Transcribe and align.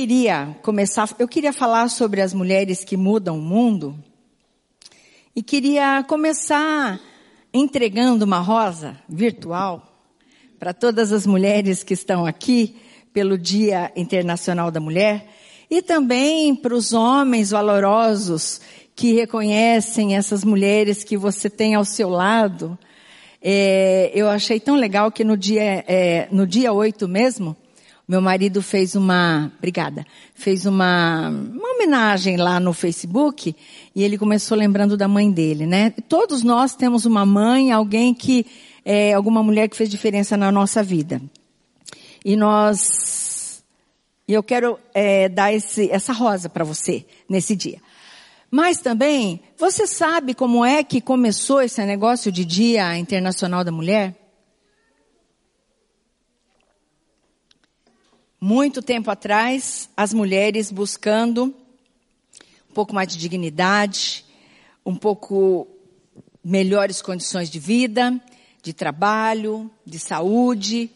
Queria 0.00 0.56
começar, 0.62 1.14
eu 1.18 1.28
queria 1.28 1.52
falar 1.52 1.90
sobre 1.90 2.22
as 2.22 2.32
mulheres 2.32 2.82
que 2.82 2.96
mudam 2.96 3.36
o 3.36 3.42
mundo. 3.42 4.02
E 5.36 5.42
queria 5.42 6.02
começar 6.08 6.98
entregando 7.52 8.24
uma 8.24 8.38
rosa 8.38 8.96
virtual 9.06 9.86
para 10.58 10.72
todas 10.72 11.12
as 11.12 11.26
mulheres 11.26 11.82
que 11.82 11.92
estão 11.92 12.24
aqui 12.24 12.76
pelo 13.12 13.36
Dia 13.36 13.92
Internacional 13.94 14.70
da 14.70 14.80
Mulher 14.80 15.28
e 15.70 15.82
também 15.82 16.56
para 16.56 16.74
os 16.74 16.94
homens 16.94 17.50
valorosos 17.50 18.58
que 18.96 19.12
reconhecem 19.12 20.16
essas 20.16 20.42
mulheres 20.42 21.04
que 21.04 21.18
você 21.18 21.50
tem 21.50 21.74
ao 21.74 21.84
seu 21.84 22.08
lado. 22.08 22.78
É, 23.42 24.10
eu 24.14 24.30
achei 24.30 24.58
tão 24.58 24.76
legal 24.76 25.12
que 25.12 25.22
no 25.22 25.36
dia, 25.36 25.84
é, 25.86 26.26
no 26.32 26.46
dia 26.46 26.72
8 26.72 27.06
mesmo, 27.06 27.54
meu 28.10 28.20
marido 28.20 28.60
fez 28.60 28.96
uma, 28.96 29.52
obrigada, 29.56 30.04
fez 30.34 30.66
uma, 30.66 31.28
uma 31.28 31.74
homenagem 31.74 32.36
lá 32.36 32.58
no 32.58 32.72
Facebook 32.72 33.54
e 33.94 34.02
ele 34.02 34.18
começou 34.18 34.58
lembrando 34.58 34.96
da 34.96 35.06
mãe 35.06 35.30
dele, 35.30 35.64
né? 35.64 35.90
Todos 36.08 36.42
nós 36.42 36.74
temos 36.74 37.06
uma 37.06 37.24
mãe, 37.24 37.70
alguém 37.70 38.12
que, 38.12 38.44
é, 38.84 39.12
alguma 39.12 39.44
mulher 39.44 39.68
que 39.68 39.76
fez 39.76 39.88
diferença 39.88 40.36
na 40.36 40.50
nossa 40.50 40.82
vida. 40.82 41.22
E 42.24 42.34
nós, 42.34 43.62
e 44.26 44.34
eu 44.34 44.42
quero 44.42 44.76
é, 44.92 45.28
dar 45.28 45.52
esse, 45.54 45.88
essa 45.88 46.12
rosa 46.12 46.48
para 46.48 46.64
você 46.64 47.06
nesse 47.28 47.54
dia. 47.54 47.78
Mas 48.50 48.80
também, 48.80 49.40
você 49.56 49.86
sabe 49.86 50.34
como 50.34 50.64
é 50.64 50.82
que 50.82 51.00
começou 51.00 51.62
esse 51.62 51.80
negócio 51.86 52.32
de 52.32 52.44
Dia 52.44 52.98
Internacional 52.98 53.62
da 53.62 53.70
Mulher? 53.70 54.16
Muito 58.40 58.80
tempo 58.80 59.10
atrás, 59.10 59.90
as 59.94 60.14
mulheres 60.14 60.72
buscando 60.72 61.54
um 62.70 62.72
pouco 62.72 62.94
mais 62.94 63.08
de 63.08 63.18
dignidade, 63.18 64.24
um 64.86 64.96
pouco 64.96 65.68
melhores 66.42 67.02
condições 67.02 67.50
de 67.50 67.58
vida, 67.58 68.18
de 68.62 68.72
trabalho, 68.72 69.70
de 69.84 69.98
saúde, 69.98 70.90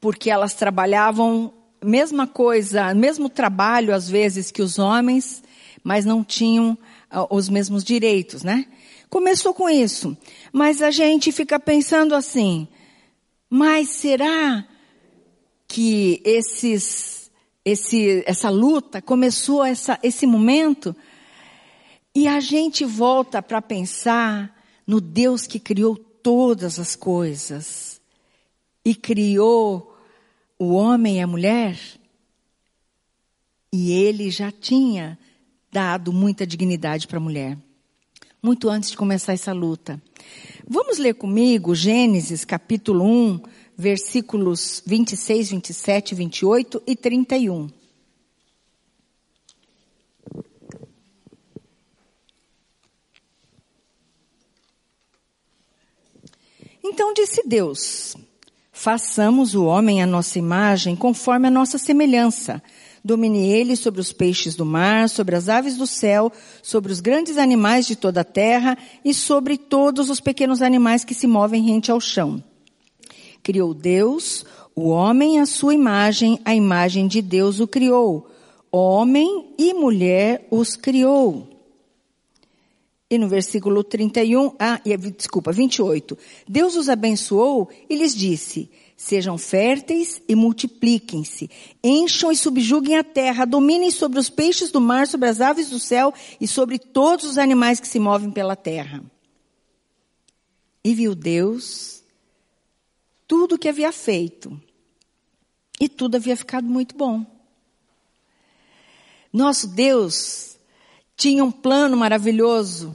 porque 0.00 0.30
elas 0.30 0.54
trabalhavam 0.54 1.52
mesma 1.84 2.26
coisa, 2.26 2.94
mesmo 2.94 3.28
trabalho 3.28 3.94
às 3.94 4.08
vezes 4.08 4.50
que 4.50 4.62
os 4.62 4.78
homens, 4.78 5.42
mas 5.84 6.04
não 6.06 6.24
tinham 6.24 6.78
uh, 7.12 7.26
os 7.34 7.48
mesmos 7.48 7.84
direitos, 7.84 8.42
né? 8.42 8.66
Começou 9.10 9.52
com 9.52 9.68
isso, 9.68 10.16
mas 10.52 10.80
a 10.80 10.90
gente 10.90 11.32
fica 11.32 11.60
pensando 11.60 12.14
assim, 12.14 12.66
mas 13.50 13.88
será 13.90 14.64
que 15.72 16.20
esses, 16.22 17.30
esse, 17.64 18.22
essa 18.26 18.50
luta 18.50 19.00
começou 19.00 19.64
essa, 19.64 19.98
esse 20.02 20.26
momento 20.26 20.94
e 22.14 22.28
a 22.28 22.40
gente 22.40 22.84
volta 22.84 23.40
para 23.40 23.62
pensar 23.62 24.54
no 24.86 25.00
Deus 25.00 25.46
que 25.46 25.58
criou 25.58 25.96
todas 25.96 26.78
as 26.78 26.94
coisas 26.94 28.02
e 28.84 28.94
criou 28.94 29.96
o 30.58 30.74
homem 30.74 31.16
e 31.16 31.20
a 31.22 31.26
mulher 31.26 31.80
e 33.72 33.92
ele 33.92 34.30
já 34.30 34.52
tinha 34.52 35.18
dado 35.72 36.12
muita 36.12 36.46
dignidade 36.46 37.08
para 37.08 37.16
a 37.16 37.22
mulher. 37.22 37.56
Muito 38.42 38.68
antes 38.68 38.90
de 38.90 38.96
começar 38.98 39.32
essa 39.32 39.54
luta. 39.54 40.02
Vamos 40.68 40.98
ler 40.98 41.14
comigo 41.14 41.74
Gênesis 41.74 42.44
capítulo 42.44 43.06
1, 43.06 43.40
versículos 43.76 44.82
26, 44.86 45.50
27, 45.50 46.14
28 46.14 46.82
e 46.86 46.96
31. 46.96 47.68
Então 56.84 57.14
disse 57.14 57.42
Deus: 57.46 58.16
Façamos 58.72 59.54
o 59.54 59.64
homem 59.64 60.02
à 60.02 60.06
nossa 60.06 60.38
imagem, 60.38 60.96
conforme 60.96 61.48
a 61.48 61.50
nossa 61.50 61.78
semelhança. 61.78 62.62
Domine 63.04 63.50
ele 63.50 63.74
sobre 63.74 64.00
os 64.00 64.12
peixes 64.12 64.54
do 64.54 64.64
mar, 64.64 65.08
sobre 65.08 65.34
as 65.34 65.48
aves 65.48 65.76
do 65.76 65.86
céu, 65.86 66.30
sobre 66.62 66.92
os 66.92 67.00
grandes 67.00 67.36
animais 67.36 67.86
de 67.86 67.96
toda 67.96 68.20
a 68.20 68.24
terra 68.24 68.78
e 69.04 69.12
sobre 69.12 69.56
todos 69.56 70.08
os 70.08 70.20
pequenos 70.20 70.62
animais 70.62 71.04
que 71.04 71.14
se 71.14 71.26
movem 71.26 71.62
rente 71.62 71.90
ao 71.90 72.00
chão. 72.00 72.42
Criou 73.42 73.74
Deus, 73.74 74.44
o 74.74 74.88
homem 74.88 75.40
à 75.40 75.46
sua 75.46 75.74
imagem, 75.74 76.38
a 76.44 76.54
imagem 76.54 77.08
de 77.08 77.20
Deus 77.20 77.60
o 77.60 77.66
criou. 77.66 78.28
Homem 78.70 79.54
e 79.58 79.74
mulher 79.74 80.46
os 80.50 80.76
criou. 80.76 81.48
E 83.10 83.18
no 83.18 83.28
versículo 83.28 83.84
31, 83.84 84.54
ah, 84.58 84.80
desculpa, 85.14 85.52
28. 85.52 86.16
Deus 86.48 86.76
os 86.76 86.88
abençoou 86.88 87.68
e 87.90 87.94
lhes 87.94 88.14
disse: 88.14 88.70
Sejam 88.96 89.36
férteis 89.36 90.22
e 90.26 90.34
multipliquem-se, 90.34 91.50
encham 91.84 92.32
e 92.32 92.36
subjuguem 92.36 92.96
a 92.96 93.04
terra, 93.04 93.44
dominem 93.44 93.90
sobre 93.90 94.18
os 94.18 94.30
peixes 94.30 94.70
do 94.70 94.80
mar, 94.80 95.06
sobre 95.06 95.28
as 95.28 95.42
aves 95.42 95.68
do 95.68 95.78
céu 95.78 96.14
e 96.40 96.48
sobre 96.48 96.78
todos 96.78 97.26
os 97.26 97.36
animais 97.36 97.78
que 97.78 97.88
se 97.88 97.98
movem 97.98 98.30
pela 98.30 98.56
terra. 98.56 99.02
E 100.82 100.94
viu 100.94 101.14
Deus 101.14 102.01
tudo 103.32 103.54
o 103.54 103.58
que 103.58 103.70
havia 103.70 103.90
feito. 103.90 104.60
E 105.80 105.88
tudo 105.88 106.16
havia 106.16 106.36
ficado 106.36 106.66
muito 106.66 106.94
bom. 106.94 107.24
Nosso 109.32 109.68
Deus 109.68 110.58
tinha 111.16 111.42
um 111.42 111.50
plano 111.50 111.96
maravilhoso. 111.96 112.94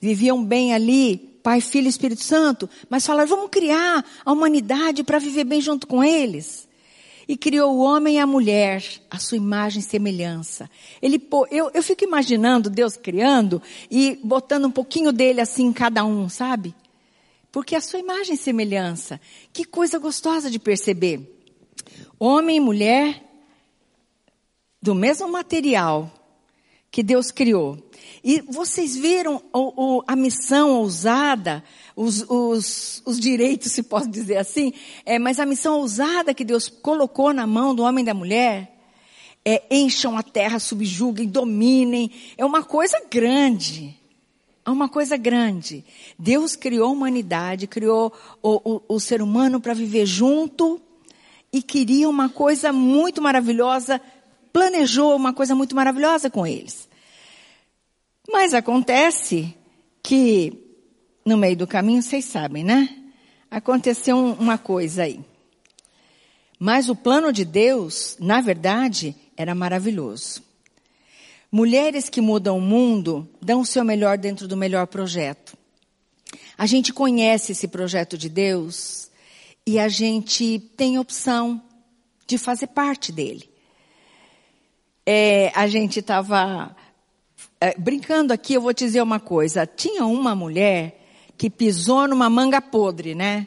Viviam 0.00 0.42
bem 0.42 0.72
ali, 0.72 1.18
Pai, 1.42 1.60
Filho 1.60 1.84
e 1.84 1.90
Espírito 1.90 2.22
Santo, 2.22 2.66
mas 2.88 3.04
falaram, 3.04 3.28
vamos 3.28 3.50
criar 3.50 4.02
a 4.24 4.32
humanidade 4.32 5.04
para 5.04 5.18
viver 5.18 5.44
bem 5.44 5.60
junto 5.60 5.86
com 5.86 6.02
eles. 6.02 6.66
E 7.28 7.36
criou 7.36 7.74
o 7.74 7.80
homem 7.80 8.16
e 8.16 8.18
a 8.18 8.26
mulher, 8.26 8.82
a 9.10 9.18
sua 9.18 9.36
imagem 9.36 9.80
e 9.80 9.82
semelhança. 9.82 10.70
Ele, 11.02 11.22
eu, 11.50 11.70
eu 11.74 11.82
fico 11.82 12.04
imaginando 12.04 12.70
Deus 12.70 12.96
criando 12.96 13.60
e 13.90 14.18
botando 14.24 14.64
um 14.64 14.70
pouquinho 14.70 15.12
dele 15.12 15.42
assim 15.42 15.66
em 15.66 15.72
cada 15.74 16.06
um, 16.06 16.26
sabe? 16.26 16.74
Porque 17.54 17.76
a 17.76 17.80
sua 17.80 18.00
imagem 18.00 18.34
e 18.34 18.36
semelhança. 18.36 19.20
Que 19.52 19.64
coisa 19.64 19.96
gostosa 19.96 20.50
de 20.50 20.58
perceber. 20.58 21.20
Homem 22.18 22.56
e 22.56 22.60
mulher 22.60 23.22
do 24.82 24.92
mesmo 24.92 25.28
material 25.28 26.12
que 26.90 27.00
Deus 27.00 27.30
criou. 27.30 27.78
E 28.24 28.40
vocês 28.40 28.96
viram 28.96 29.40
o, 29.52 29.98
o, 29.98 30.04
a 30.04 30.16
missão 30.16 30.80
ousada, 30.80 31.62
os, 31.94 32.28
os, 32.28 33.00
os, 33.06 33.20
direitos, 33.20 33.70
se 33.70 33.84
posso 33.84 34.10
dizer 34.10 34.38
assim, 34.38 34.72
é, 35.06 35.16
mas 35.20 35.38
a 35.38 35.46
missão 35.46 35.78
ousada 35.78 36.34
que 36.34 36.44
Deus 36.44 36.68
colocou 36.68 37.32
na 37.32 37.46
mão 37.46 37.72
do 37.72 37.84
homem 37.84 38.02
e 38.02 38.06
da 38.06 38.14
mulher, 38.14 38.76
é 39.44 39.62
encham 39.70 40.18
a 40.18 40.24
terra, 40.24 40.58
subjuguem, 40.58 41.28
dominem, 41.28 42.10
é 42.36 42.44
uma 42.44 42.64
coisa 42.64 43.00
grande. 43.08 43.96
Há 44.64 44.72
uma 44.72 44.88
coisa 44.88 45.16
grande. 45.16 45.84
Deus 46.18 46.56
criou 46.56 46.88
a 46.88 46.92
humanidade, 46.92 47.66
criou 47.66 48.12
o, 48.42 48.76
o, 48.76 48.94
o 48.94 49.00
ser 49.00 49.20
humano 49.20 49.60
para 49.60 49.74
viver 49.74 50.06
junto 50.06 50.80
e 51.52 51.62
queria 51.62 52.08
uma 52.08 52.28
coisa 52.28 52.72
muito 52.72 53.20
maravilhosa, 53.20 54.00
planejou 54.52 55.14
uma 55.14 55.32
coisa 55.32 55.54
muito 55.54 55.76
maravilhosa 55.76 56.30
com 56.30 56.46
eles. 56.46 56.88
Mas 58.30 58.54
acontece 58.54 59.54
que 60.02 60.64
no 61.24 61.36
meio 61.36 61.56
do 61.56 61.66
caminho, 61.66 62.02
vocês 62.02 62.24
sabem, 62.24 62.62
né? 62.62 62.88
Aconteceu 63.50 64.18
uma 64.18 64.58
coisa 64.58 65.04
aí. 65.04 65.20
Mas 66.58 66.88
o 66.88 66.94
plano 66.94 67.32
de 67.32 67.44
Deus, 67.44 68.16
na 68.20 68.40
verdade, 68.40 69.16
era 69.36 69.54
maravilhoso. 69.54 70.42
Mulheres 71.56 72.08
que 72.08 72.20
mudam 72.20 72.58
o 72.58 72.60
mundo 72.60 73.28
dão 73.40 73.60
o 73.60 73.64
seu 73.64 73.84
melhor 73.84 74.18
dentro 74.18 74.48
do 74.48 74.56
melhor 74.56 74.88
projeto. 74.88 75.56
A 76.58 76.66
gente 76.66 76.92
conhece 76.92 77.52
esse 77.52 77.68
projeto 77.68 78.18
de 78.18 78.28
Deus 78.28 79.08
e 79.64 79.78
a 79.78 79.86
gente 79.86 80.58
tem 80.76 80.98
opção 80.98 81.62
de 82.26 82.38
fazer 82.38 82.66
parte 82.66 83.12
dele. 83.12 83.48
É, 85.06 85.52
a 85.54 85.68
gente 85.68 86.00
estava 86.00 86.74
é, 87.60 87.78
brincando 87.78 88.32
aqui, 88.32 88.54
eu 88.54 88.60
vou 88.60 88.74
te 88.74 88.84
dizer 88.84 89.00
uma 89.00 89.20
coisa. 89.20 89.64
Tinha 89.64 90.04
uma 90.06 90.34
mulher 90.34 91.00
que 91.38 91.48
pisou 91.48 92.08
numa 92.08 92.28
manga 92.28 92.60
podre, 92.60 93.14
né? 93.14 93.46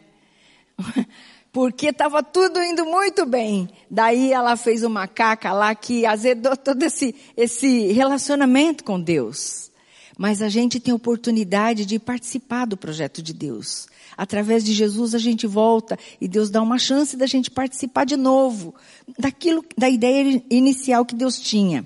porque 1.58 1.88
estava 1.88 2.22
tudo 2.22 2.62
indo 2.62 2.86
muito 2.86 3.26
bem. 3.26 3.68
Daí 3.90 4.32
ela 4.32 4.56
fez 4.56 4.84
uma 4.84 5.08
caca 5.08 5.52
lá 5.52 5.74
que 5.74 6.06
azedou 6.06 6.54
todo 6.56 6.84
esse, 6.84 7.16
esse 7.36 7.92
relacionamento 7.94 8.84
com 8.84 9.02
Deus. 9.02 9.72
Mas 10.16 10.44
a 10.44 10.50
gente 10.50 10.80
tem 10.80 10.94
oportunidade 10.94 11.84
de 11.84 11.98
participar 11.98 12.66
do 12.66 12.78
projeto 12.78 13.24
de 13.24 13.34
Deus. 13.34 13.88
Através 14.16 14.64
de 14.64 14.72
Jesus 14.72 15.16
a 15.16 15.18
gente 15.18 15.48
volta 15.48 15.98
e 16.22 16.28
Deus 16.28 16.52
dá 16.52 16.62
uma 16.62 16.78
chance 16.78 17.18
da 17.18 17.26
gente 17.26 17.50
participar 17.50 18.06
de 18.06 18.16
novo 18.16 18.76
daquilo, 19.18 19.66
da 19.76 19.90
ideia 19.90 20.40
inicial 20.52 21.08
que 21.08 21.16
Deus 21.16 21.40
tinha. 21.40 21.84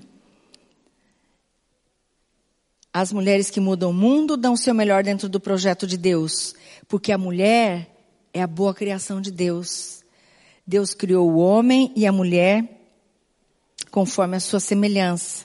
As 2.92 3.10
mulheres 3.10 3.48
que 3.48 3.58
mudam 3.58 3.88
o 3.88 3.94
mundo 3.94 4.36
dão 4.36 4.52
o 4.52 4.58
seu 4.58 4.74
melhor 4.74 5.02
dentro 5.02 5.30
do 5.30 5.40
projeto 5.40 5.86
de 5.86 5.96
Deus, 5.96 6.54
porque 6.86 7.10
a 7.10 7.16
mulher 7.16 7.91
é 8.32 8.42
a 8.42 8.46
boa 8.46 8.72
criação 8.74 9.20
de 9.20 9.30
Deus. 9.30 10.02
Deus 10.66 10.94
criou 10.94 11.30
o 11.30 11.36
homem 11.36 11.92
e 11.94 12.06
a 12.06 12.12
mulher 12.12 12.80
conforme 13.90 14.36
a 14.36 14.40
sua 14.40 14.60
semelhança. 14.60 15.44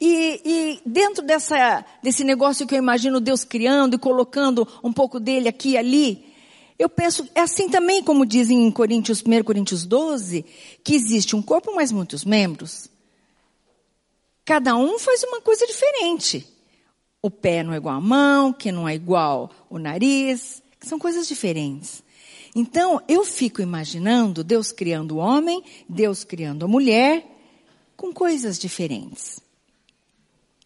E, 0.00 0.40
e, 0.44 0.80
dentro 0.84 1.24
dessa, 1.24 1.84
desse 2.02 2.24
negócio 2.24 2.66
que 2.66 2.74
eu 2.74 2.78
imagino 2.78 3.20
Deus 3.20 3.44
criando 3.44 3.94
e 3.94 3.98
colocando 3.98 4.66
um 4.82 4.92
pouco 4.92 5.20
dele 5.20 5.48
aqui 5.48 5.70
e 5.70 5.76
ali, 5.76 6.30
eu 6.78 6.88
penso, 6.88 7.28
é 7.34 7.42
assim 7.42 7.68
também 7.68 8.02
como 8.02 8.24
dizem 8.24 8.66
em 8.66 8.70
Coríntios, 8.70 9.22
1 9.22 9.44
Coríntios 9.44 9.84
12, 9.84 10.44
que 10.82 10.94
existe 10.94 11.36
um 11.36 11.42
corpo, 11.42 11.74
mas 11.74 11.92
muitos 11.92 12.24
membros. 12.24 12.88
Cada 14.46 14.74
um 14.74 14.98
faz 14.98 15.22
uma 15.24 15.42
coisa 15.42 15.66
diferente. 15.66 16.46
O 17.22 17.30
pé 17.30 17.62
não 17.62 17.74
é 17.74 17.76
igual 17.76 17.96
à 17.96 18.00
mão, 18.00 18.52
que 18.54 18.72
não 18.72 18.88
é 18.88 18.94
igual 18.94 19.50
o 19.68 19.78
nariz, 19.78 20.62
são 20.82 20.98
coisas 20.98 21.28
diferentes. 21.28 22.02
Então, 22.54 23.00
eu 23.08 23.24
fico 23.24 23.62
imaginando 23.62 24.42
Deus 24.42 24.72
criando 24.72 25.16
o 25.16 25.18
homem, 25.18 25.62
Deus 25.88 26.24
criando 26.24 26.64
a 26.64 26.68
mulher, 26.68 27.24
com 27.96 28.12
coisas 28.12 28.58
diferentes. 28.58 29.40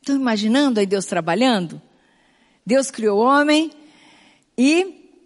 Estão 0.01 0.17
imaginando 0.17 0.81
aí 0.81 0.87
Deus 0.87 1.05
trabalhando? 1.05 1.81
Deus 2.65 2.91
criou 2.91 3.19
o 3.19 3.25
homem 3.25 3.71
e 4.57 5.21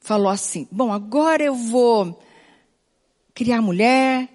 falou 0.00 0.28
assim: 0.28 0.68
Bom, 0.70 0.92
agora 0.92 1.42
eu 1.42 1.54
vou 1.54 2.22
criar 3.34 3.58
a 3.58 3.62
mulher. 3.62 4.28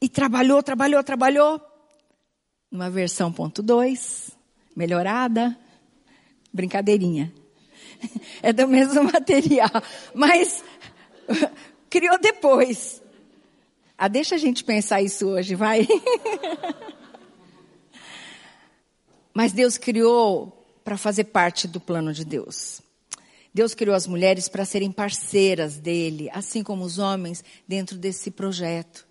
E 0.00 0.08
trabalhou, 0.08 0.62
trabalhou, 0.62 1.02
trabalhou. 1.04 1.60
Numa 2.70 2.90
versão 2.90 3.32
ponto 3.32 3.62
2, 3.62 4.30
melhorada. 4.74 5.56
Brincadeirinha. 6.52 7.32
É 8.42 8.52
do 8.52 8.66
mesmo 8.66 9.04
material. 9.04 9.70
Mas 10.14 10.64
criou 11.88 12.18
depois. 12.18 13.00
Ah, 13.96 14.08
deixa 14.08 14.34
a 14.34 14.38
gente 14.38 14.64
pensar 14.64 15.00
isso 15.00 15.28
hoje, 15.28 15.54
vai. 15.54 15.86
Mas 19.32 19.52
Deus 19.52 19.78
criou 19.78 20.66
para 20.84 20.98
fazer 20.98 21.24
parte 21.24 21.68
do 21.68 21.80
plano 21.80 22.12
de 22.12 22.24
Deus. 22.24 22.82
Deus 23.54 23.74
criou 23.74 23.94
as 23.94 24.06
mulheres 24.06 24.48
para 24.48 24.64
serem 24.64 24.90
parceiras 24.90 25.78
dele, 25.78 26.28
assim 26.32 26.62
como 26.62 26.84
os 26.84 26.98
homens 26.98 27.44
dentro 27.68 27.96
desse 27.96 28.30
projeto. 28.30 29.06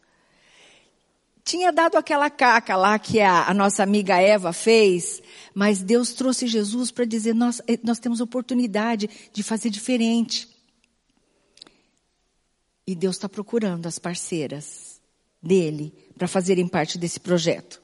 Tinha 1.43 1.71
dado 1.71 1.97
aquela 1.97 2.29
caca 2.29 2.75
lá 2.75 2.99
que 2.99 3.19
a, 3.19 3.47
a 3.47 3.53
nossa 3.53 3.81
amiga 3.81 4.21
Eva 4.21 4.53
fez, 4.53 5.21
mas 5.53 5.81
Deus 5.81 6.13
trouxe 6.13 6.47
Jesus 6.47 6.91
para 6.91 7.05
dizer: 7.05 7.33
nós, 7.33 7.61
eh, 7.67 7.79
nós 7.83 7.99
temos 7.99 8.21
oportunidade 8.21 9.09
de 9.33 9.41
fazer 9.41 9.69
diferente. 9.69 10.47
E 12.85 12.95
Deus 12.95 13.15
está 13.15 13.27
procurando 13.27 13.87
as 13.87 13.97
parceiras 13.97 15.01
dele 15.41 15.93
para 16.17 16.27
fazerem 16.27 16.67
parte 16.67 16.97
desse 16.97 17.19
projeto. 17.19 17.81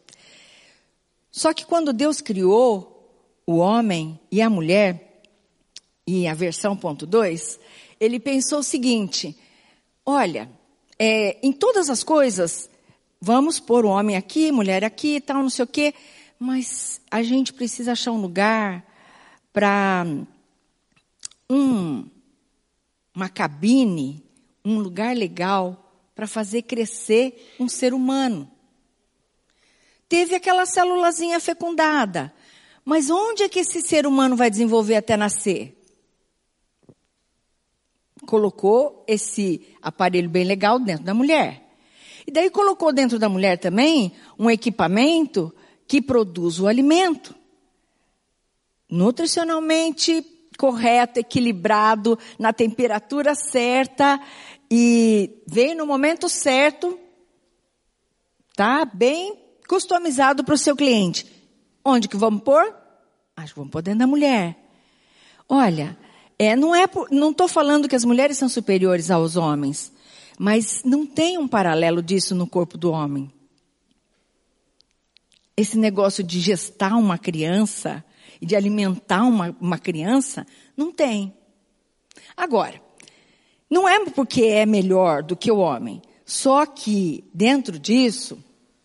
Só 1.32 1.54
que 1.54 1.66
quando 1.66 1.94
Deus 1.94 2.22
criou 2.22 2.94
o 3.46 3.58
homem 3.58 4.20
e 4.32 4.42
a 4.42 4.50
mulher, 4.50 5.22
e 6.06 6.28
a 6.28 6.34
versão 6.34 6.76
ponto 6.76 7.06
2, 7.06 7.60
ele 8.00 8.20
pensou 8.20 8.60
o 8.60 8.64
seguinte: 8.64 9.38
olha, 10.06 10.50
é, 10.98 11.38
em 11.46 11.52
todas 11.52 11.90
as 11.90 12.04
coisas, 12.04 12.70
vamos 13.20 13.60
pôr 13.60 13.86
o 13.86 13.90
homem 13.90 14.16
aqui, 14.16 14.52
mulher 14.52 14.84
aqui, 14.84 15.20
tal, 15.22 15.42
não 15.42 15.50
sei 15.50 15.64
o 15.66 15.68
quê, 15.68 15.94
mas 16.40 17.02
a 17.10 17.24
gente 17.24 17.54
precisa 17.54 17.94
achar 17.94 18.12
um 18.12 18.22
lugar 18.22 18.86
para 19.52 20.06
um, 21.50 22.06
uma 23.16 23.30
cabine, 23.30 24.24
um 24.64 24.80
lugar 24.80 25.16
legal 25.16 25.84
para 26.14 26.28
fazer 26.28 26.64
crescer 26.64 27.54
um 27.60 27.68
ser 27.68 27.94
humano 27.94 28.50
teve 30.08 30.36
aquela 30.36 30.66
célulazinha 30.66 31.40
fecundada. 31.40 32.34
Mas 32.84 33.10
onde 33.10 33.44
é 33.44 33.50
que 33.50 33.60
esse 33.60 33.82
ser 33.82 34.08
humano 34.08 34.36
vai 34.36 34.50
desenvolver 34.50 34.96
até 34.96 35.18
nascer? 35.18 35.74
Colocou 38.26 39.04
esse 39.08 39.68
aparelho 39.82 40.30
bem 40.30 40.46
legal 40.46 40.80
dentro 40.80 41.04
da 41.04 41.14
mulher. 41.14 41.67
E 42.28 42.32
daí 42.32 42.50
colocou 42.50 42.92
dentro 42.92 43.18
da 43.18 43.30
mulher 43.30 43.58
também 43.58 44.12
um 44.38 44.50
equipamento 44.50 45.54
que 45.88 46.02
produz 46.02 46.60
o 46.60 46.68
alimento. 46.68 47.34
Nutricionalmente 48.90 50.26
correto, 50.58 51.20
equilibrado, 51.20 52.20
na 52.38 52.52
temperatura 52.52 53.34
certa 53.34 54.20
e 54.70 55.42
vem 55.48 55.74
no 55.76 55.86
momento 55.86 56.28
certo, 56.28 57.00
tá? 58.56 58.84
Bem 58.84 59.38
customizado 59.68 60.44
para 60.44 60.56
o 60.56 60.58
seu 60.58 60.76
cliente. 60.76 61.26
Onde 61.86 62.10
que 62.10 62.18
vamos 62.18 62.44
pôr? 62.44 62.76
Acho 63.36 63.54
que 63.54 63.60
vamos 63.60 63.72
pôr 63.72 63.82
dentro 63.82 64.00
da 64.00 64.08
mulher. 64.08 64.58
Olha, 65.48 65.98
é, 66.38 66.56
não 66.56 66.76
é, 66.76 66.86
não 67.10 67.32
estou 67.32 67.48
falando 67.48 67.88
que 67.88 67.96
as 67.96 68.04
mulheres 68.04 68.38
são 68.38 68.50
superiores 68.50 69.10
aos 69.10 69.38
homens, 69.38 69.94
mas 70.38 70.84
não 70.84 71.06
tem 71.06 71.38
um 71.38 71.48
paralelo 71.48 72.02
disso 72.02 72.36
no 72.36 72.48
corpo 72.48 72.78
do 72.78 72.92
homem. 72.92 73.32
Esse 75.56 75.78
negócio 75.78 76.24
de 76.24 76.40
gestar 76.40 76.96
uma 76.96 77.18
criança 77.18 78.04
e 78.40 78.46
de 78.46 78.56
alimentar 78.56 79.24
uma, 79.24 79.56
uma 79.60 79.80
criança, 79.80 80.46
não 80.76 80.92
tem. 80.92 81.34
Agora, 82.36 82.80
não 83.70 83.90
é 83.90 84.06
porque 84.12 84.44
é 84.44 84.66
melhor 84.66 85.24
do 85.24 85.36
que 85.36 85.52
o 85.52 85.58
homem, 85.58 86.02
só 86.24 86.66
que 86.66 87.24
dentro 87.34 87.80
disso 87.80 88.38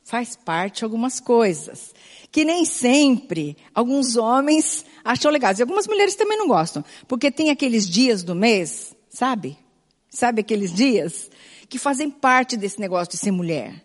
faz 0.02 0.36
parte 0.36 0.84
algumas 0.84 1.20
coisas. 1.20 1.94
Que 2.30 2.44
nem 2.44 2.64
sempre 2.64 3.56
alguns 3.74 4.16
homens 4.16 4.84
acham 5.04 5.30
legais. 5.30 5.58
E 5.58 5.62
algumas 5.62 5.86
mulheres 5.86 6.14
também 6.14 6.38
não 6.38 6.48
gostam. 6.48 6.84
Porque 7.06 7.30
tem 7.30 7.50
aqueles 7.50 7.88
dias 7.88 8.22
do 8.22 8.34
mês, 8.34 8.96
sabe? 9.10 9.58
Sabe 10.08 10.40
aqueles 10.40 10.72
dias? 10.72 11.30
Que 11.72 11.78
fazem 11.78 12.10
parte 12.10 12.54
desse 12.54 12.78
negócio 12.78 13.12
de 13.12 13.16
ser 13.16 13.30
mulher. 13.30 13.82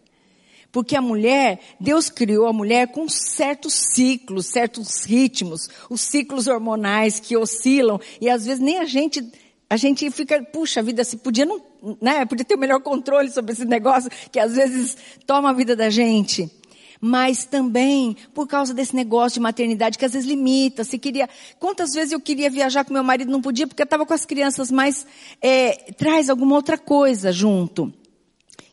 Porque 0.73 0.93
a 0.93 1.01
mulher, 1.01 1.57
Deus 1.79 2.09
criou 2.09 2.45
a 2.45 2.51
mulher 2.51 2.89
com 2.89 3.07
certos 3.07 3.73
ciclos, 3.73 4.47
certos 4.47 5.05
ritmos, 5.05 5.69
os 5.89 6.01
ciclos 6.01 6.47
hormonais 6.47 7.17
que 7.17 7.37
oscilam, 7.37 7.97
e 8.19 8.29
às 8.29 8.45
vezes 8.45 8.59
nem 8.59 8.79
a 8.79 8.83
gente 8.83 9.25
a 9.69 9.77
gente 9.77 10.11
fica, 10.11 10.43
puxa 10.43 10.83
vida, 10.83 11.01
se 11.05 11.15
podia 11.15 11.45
não, 11.45 11.61
né, 12.01 12.25
podia 12.25 12.43
ter 12.43 12.55
o 12.55 12.59
melhor 12.59 12.81
controle 12.81 13.31
sobre 13.31 13.53
esse 13.53 13.63
negócio 13.63 14.11
que 14.29 14.37
às 14.37 14.53
vezes 14.53 14.97
toma 15.25 15.51
a 15.51 15.53
vida 15.53 15.73
da 15.73 15.89
gente. 15.89 16.51
Mas 16.99 17.45
também 17.45 18.15
por 18.33 18.47
causa 18.47 18.73
desse 18.73 18.95
negócio 18.95 19.35
de 19.35 19.39
maternidade 19.39 19.97
que 19.97 20.05
às 20.05 20.13
vezes 20.13 20.27
limita. 20.27 20.83
Se 20.83 20.97
queria, 20.97 21.29
quantas 21.59 21.93
vezes 21.93 22.11
eu 22.11 22.19
queria 22.19 22.49
viajar 22.49 22.83
com 22.83 22.93
meu 22.93 23.03
marido 23.03 23.31
não 23.31 23.41
podia 23.41 23.67
porque 23.67 23.81
eu 23.81 23.85
estava 23.85 24.05
com 24.05 24.13
as 24.13 24.25
crianças, 24.25 24.71
mas 24.71 25.05
é, 25.41 25.91
traz 25.93 26.29
alguma 26.29 26.55
outra 26.55 26.77
coisa 26.77 27.31
junto, 27.31 27.93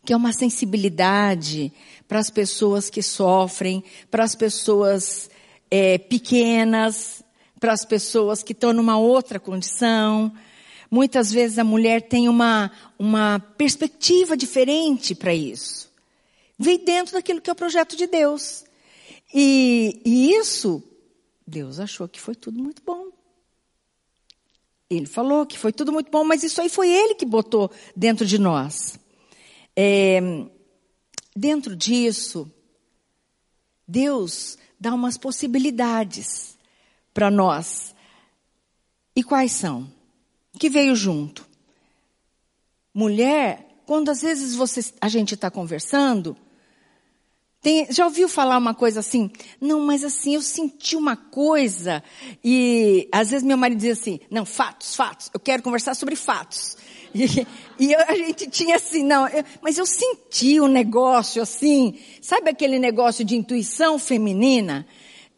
que 0.04 0.12
é 0.12 0.16
uma 0.16 0.32
sensibilidade 0.32 1.72
para 2.08 2.18
as 2.18 2.30
pessoas 2.30 2.90
que 2.90 3.02
sofrem, 3.02 3.82
para 4.10 4.24
as 4.24 4.34
pessoas 4.34 5.30
é, 5.70 5.98
pequenas, 5.98 7.24
para 7.58 7.72
as 7.72 7.84
pessoas 7.84 8.42
que 8.42 8.52
estão 8.52 8.72
numa 8.72 8.98
outra 8.98 9.40
condição. 9.40 10.32
Muitas 10.90 11.32
vezes 11.32 11.58
a 11.58 11.64
mulher 11.64 12.02
tem 12.02 12.28
uma, 12.28 12.70
uma 12.98 13.40
perspectiva 13.56 14.36
diferente 14.36 15.14
para 15.14 15.34
isso. 15.34 15.92
Vem 16.58 16.84
dentro 16.84 17.14
daquilo 17.14 17.40
que 17.40 17.50
é 17.50 17.52
o 17.52 17.56
projeto 17.56 17.96
de 17.96 18.06
Deus. 18.06 18.64
E, 19.32 20.00
e 20.04 20.32
isso, 20.32 20.82
Deus 21.46 21.80
achou 21.80 22.08
que 22.08 22.20
foi 22.20 22.34
tudo 22.34 22.62
muito 22.62 22.82
bom. 22.82 23.08
Ele 24.88 25.06
falou 25.06 25.44
que 25.46 25.58
foi 25.58 25.73
tudo 25.73 25.92
muito 25.92 26.11
bom, 26.11 26.25
mas 26.25 26.42
isso 26.42 26.61
aí 26.61 26.68
foi 26.68 26.88
ele 26.88 27.14
que 27.14 27.26
botou 27.26 27.70
dentro 27.96 28.25
de 28.25 28.38
nós. 28.38 28.99
É, 29.75 30.20
dentro 31.34 31.75
disso, 31.75 32.50
Deus 33.88 34.56
dá 34.78 34.94
umas 34.94 35.18
possibilidades 35.18 36.56
para 37.12 37.30
nós. 37.30 37.94
E 39.16 39.23
quais 39.23 39.52
são? 39.52 39.90
que 40.58 40.68
veio 40.68 40.94
junto. 40.94 41.46
Mulher, 42.92 43.66
quando 43.87 44.11
às 44.11 44.23
vezes 44.23 44.54
você, 44.54 44.80
a 45.00 45.08
gente 45.08 45.34
está 45.34 45.50
conversando, 45.50 46.37
Tem, 47.64 47.90
já 47.90 48.04
ouviu 48.04 48.28
falar 48.28 48.59
uma 48.59 48.75
coisa 48.75 49.00
assim? 49.00 49.30
Não, 49.59 49.80
mas 49.80 50.04
assim, 50.04 50.35
eu 50.35 50.42
senti 50.42 50.97
uma 50.97 51.16
coisa 51.16 52.04
e 52.44 53.09
às 53.11 53.30
vezes 53.30 53.42
meu 53.42 53.56
marido 53.56 53.78
dizia 53.78 53.94
assim, 53.94 54.21
não, 54.30 54.44
fatos, 54.44 54.94
fatos, 54.94 55.30
eu 55.33 55.40
quero 55.40 55.62
conversar 55.62 55.94
sobre 55.94 56.14
fatos. 56.14 56.76
E, 57.16 57.47
e 57.78 57.94
a 57.94 58.16
gente 58.16 58.50
tinha 58.50 58.75
assim, 58.75 59.04
não, 59.04 59.28
eu, 59.28 59.44
mas 59.62 59.78
eu 59.78 59.87
senti 59.87 60.61
um 60.61 60.66
negócio 60.66 61.40
assim, 61.40 61.97
sabe 62.21 62.50
aquele 62.50 62.76
negócio 62.76 63.25
de 63.25 63.37
intuição 63.37 64.00
feminina? 64.00 64.85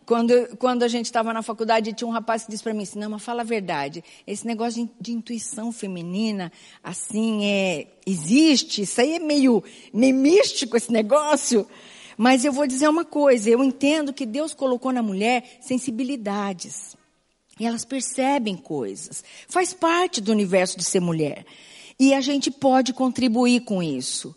Quando, 0.06 0.56
quando 0.56 0.82
a 0.82 0.88
gente 0.88 1.04
estava 1.04 1.34
na 1.34 1.42
faculdade, 1.42 1.92
tinha 1.92 2.08
um 2.08 2.12
rapaz 2.12 2.44
que 2.44 2.50
disse 2.50 2.62
para 2.62 2.72
mim 2.72 2.84
assim, 2.84 2.98
não, 2.98 3.10
mas 3.10 3.22
fala 3.22 3.42
a 3.42 3.44
verdade, 3.44 4.02
esse 4.26 4.46
negócio 4.46 4.86
de, 4.86 4.90
de, 4.98 5.12
intuição 5.12 5.70
feminina, 5.70 6.50
assim, 6.82 7.44
é, 7.44 7.88
existe, 8.06 8.80
isso 8.82 8.98
aí 8.98 9.16
é 9.16 9.18
meio, 9.18 9.62
meio 9.92 10.14
místico 10.14 10.78
esse 10.78 10.90
negócio. 10.90 11.68
Mas 12.16 12.44
eu 12.44 12.52
vou 12.52 12.66
dizer 12.66 12.88
uma 12.88 13.04
coisa, 13.04 13.50
eu 13.50 13.62
entendo 13.62 14.12
que 14.12 14.24
Deus 14.24 14.54
colocou 14.54 14.92
na 14.92 15.02
mulher 15.02 15.58
sensibilidades. 15.60 16.96
E 17.58 17.66
elas 17.66 17.84
percebem 17.84 18.56
coisas. 18.56 19.24
Faz 19.48 19.72
parte 19.72 20.20
do 20.20 20.32
universo 20.32 20.76
de 20.76 20.84
ser 20.84 21.00
mulher. 21.00 21.44
E 21.98 22.12
a 22.12 22.20
gente 22.20 22.50
pode 22.50 22.92
contribuir 22.92 23.60
com 23.60 23.82
isso. 23.82 24.34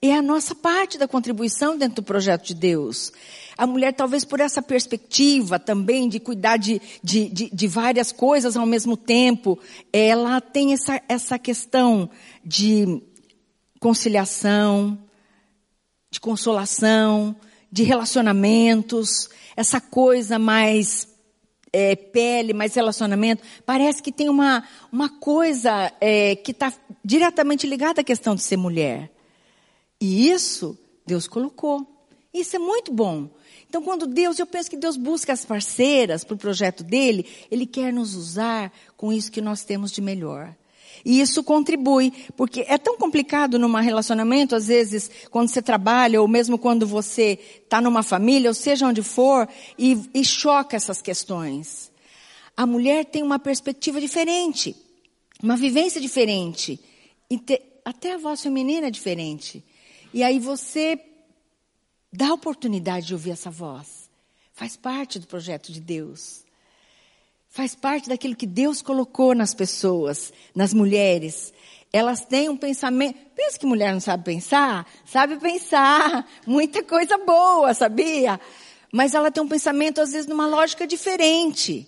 É 0.00 0.12
a 0.14 0.22
nossa 0.22 0.54
parte 0.54 0.98
da 0.98 1.08
contribuição 1.08 1.78
dentro 1.78 1.96
do 1.96 2.02
projeto 2.02 2.44
de 2.44 2.54
Deus. 2.54 3.12
A 3.56 3.66
mulher, 3.66 3.92
talvez 3.92 4.24
por 4.24 4.40
essa 4.40 4.60
perspectiva 4.60 5.58
também 5.58 6.08
de 6.08 6.20
cuidar 6.20 6.58
de, 6.58 6.80
de, 7.02 7.28
de, 7.28 7.50
de 7.50 7.66
várias 7.66 8.12
coisas 8.12 8.56
ao 8.56 8.66
mesmo 8.66 8.96
tempo, 8.96 9.58
ela 9.92 10.40
tem 10.40 10.72
essa, 10.72 11.00
essa 11.08 11.38
questão 11.38 12.10
de 12.44 13.02
conciliação, 13.80 14.98
de 16.14 16.20
consolação, 16.20 17.34
de 17.72 17.82
relacionamentos, 17.82 19.28
essa 19.56 19.80
coisa 19.80 20.38
mais 20.38 21.08
é, 21.72 21.96
pele, 21.96 22.52
mais 22.52 22.72
relacionamento. 22.72 23.42
Parece 23.66 24.00
que 24.00 24.12
tem 24.12 24.28
uma, 24.28 24.62
uma 24.92 25.08
coisa 25.08 25.92
é, 26.00 26.36
que 26.36 26.52
está 26.52 26.72
diretamente 27.04 27.66
ligada 27.66 28.00
à 28.00 28.04
questão 28.04 28.36
de 28.36 28.42
ser 28.42 28.56
mulher. 28.56 29.10
E 30.00 30.30
isso 30.30 30.78
Deus 31.04 31.26
colocou. 31.26 31.84
Isso 32.32 32.54
é 32.54 32.60
muito 32.60 32.92
bom. 32.92 33.28
Então, 33.68 33.82
quando 33.82 34.06
Deus, 34.06 34.38
eu 34.38 34.46
penso 34.46 34.70
que 34.70 34.76
Deus 34.76 34.96
busca 34.96 35.32
as 35.32 35.44
parceiras 35.44 36.22
para 36.22 36.34
o 36.34 36.38
projeto 36.38 36.84
dele, 36.84 37.26
Ele 37.50 37.66
quer 37.66 37.92
nos 37.92 38.14
usar 38.14 38.72
com 38.96 39.12
isso 39.12 39.32
que 39.32 39.40
nós 39.40 39.64
temos 39.64 39.90
de 39.90 40.00
melhor. 40.00 40.54
E 41.04 41.20
isso 41.20 41.42
contribui, 41.42 42.12
porque 42.36 42.64
é 42.68 42.76
tão 42.76 42.98
complicado 42.98 43.58
num 43.58 43.72
relacionamento, 43.74 44.54
às 44.54 44.66
vezes, 44.66 45.10
quando 45.30 45.48
você 45.48 45.62
trabalha, 45.62 46.20
ou 46.20 46.28
mesmo 46.28 46.58
quando 46.58 46.86
você 46.86 47.38
está 47.62 47.80
numa 47.80 48.02
família, 48.02 48.50
ou 48.50 48.54
seja 48.54 48.86
onde 48.86 49.02
for, 49.02 49.48
e, 49.78 49.98
e 50.12 50.24
choca 50.24 50.76
essas 50.76 51.00
questões. 51.00 51.90
A 52.56 52.66
mulher 52.66 53.04
tem 53.04 53.22
uma 53.22 53.38
perspectiva 53.38 54.00
diferente, 54.00 54.76
uma 55.42 55.56
vivência 55.56 56.00
diferente, 56.00 56.78
te, 57.38 57.60
até 57.84 58.14
a 58.14 58.18
voz 58.18 58.42
feminina 58.42 58.86
é 58.86 58.90
diferente. 58.90 59.62
E 60.12 60.22
aí 60.22 60.38
você 60.38 60.98
dá 62.12 62.28
a 62.28 62.34
oportunidade 62.34 63.06
de 63.06 63.14
ouvir 63.14 63.32
essa 63.32 63.50
voz. 63.50 64.08
Faz 64.52 64.76
parte 64.76 65.18
do 65.18 65.26
projeto 65.26 65.72
de 65.72 65.80
Deus. 65.80 66.43
Faz 67.54 67.72
parte 67.72 68.08
daquilo 68.08 68.34
que 68.34 68.48
Deus 68.48 68.82
colocou 68.82 69.32
nas 69.32 69.54
pessoas, 69.54 70.32
nas 70.52 70.74
mulheres. 70.74 71.54
Elas 71.92 72.24
têm 72.24 72.48
um 72.48 72.56
pensamento. 72.56 73.16
Pensa 73.32 73.56
que 73.56 73.64
mulher 73.64 73.92
não 73.92 74.00
sabe 74.00 74.24
pensar? 74.24 74.84
Sabe 75.06 75.36
pensar. 75.36 76.28
Muita 76.44 76.82
coisa 76.82 77.16
boa, 77.16 77.72
sabia? 77.72 78.40
Mas 78.92 79.14
ela 79.14 79.30
tem 79.30 79.40
um 79.40 79.46
pensamento, 79.46 80.00
às 80.00 80.10
vezes, 80.10 80.26
numa 80.26 80.48
lógica 80.48 80.84
diferente. 80.84 81.86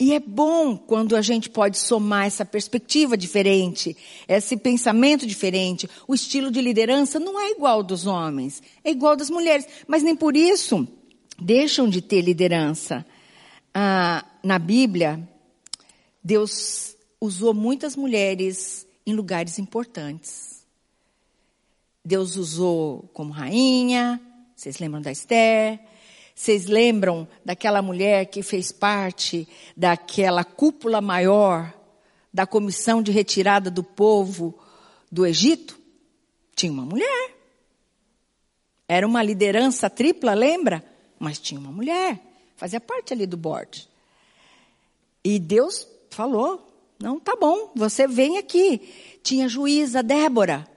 E 0.00 0.14
é 0.14 0.18
bom 0.18 0.76
quando 0.76 1.14
a 1.14 1.22
gente 1.22 1.48
pode 1.48 1.78
somar 1.78 2.26
essa 2.26 2.44
perspectiva 2.44 3.16
diferente, 3.16 3.96
esse 4.26 4.56
pensamento 4.56 5.28
diferente. 5.28 5.88
O 6.08 6.14
estilo 6.14 6.50
de 6.50 6.60
liderança 6.60 7.20
não 7.20 7.38
é 7.38 7.52
igual 7.52 7.84
dos 7.84 8.04
homens, 8.04 8.60
é 8.82 8.90
igual 8.90 9.14
das 9.14 9.30
mulheres. 9.30 9.64
Mas 9.86 10.02
nem 10.02 10.16
por 10.16 10.36
isso 10.36 10.88
deixam 11.38 11.88
de 11.88 12.02
ter 12.02 12.20
liderança 12.20 13.06
ah, 13.74 14.24
na 14.42 14.58
Bíblia, 14.58 15.28
Deus 16.22 16.96
usou 17.20 17.54
muitas 17.54 17.96
mulheres 17.96 18.86
em 19.06 19.14
lugares 19.14 19.58
importantes. 19.58 20.64
Deus 22.04 22.36
usou 22.36 23.08
como 23.12 23.32
rainha, 23.32 24.20
vocês 24.56 24.78
lembram 24.78 25.00
da 25.00 25.12
Esther? 25.12 25.80
Vocês 26.34 26.66
lembram 26.66 27.28
daquela 27.44 27.82
mulher 27.82 28.26
que 28.26 28.42
fez 28.42 28.72
parte 28.72 29.46
daquela 29.76 30.42
cúpula 30.42 31.00
maior 31.00 31.74
da 32.32 32.46
comissão 32.46 33.02
de 33.02 33.10
retirada 33.10 33.70
do 33.70 33.82
povo 33.84 34.58
do 35.12 35.26
Egito? 35.26 35.78
Tinha 36.54 36.72
uma 36.72 36.84
mulher. 36.84 37.34
Era 38.88 39.06
uma 39.06 39.22
liderança 39.22 39.90
tripla, 39.90 40.32
lembra? 40.32 40.82
Mas 41.18 41.38
tinha 41.38 41.60
uma 41.60 41.70
mulher. 41.70 42.29
Fazia 42.60 42.78
parte 42.78 43.14
ali 43.14 43.26
do 43.26 43.38
board. 43.38 43.88
E 45.24 45.38
Deus 45.38 45.88
falou: 46.10 46.70
não, 47.00 47.18
tá 47.18 47.34
bom, 47.34 47.72
você 47.74 48.06
vem 48.06 48.36
aqui. 48.36 49.18
Tinha 49.22 49.48
juíza 49.48 50.02
Débora. 50.02 50.68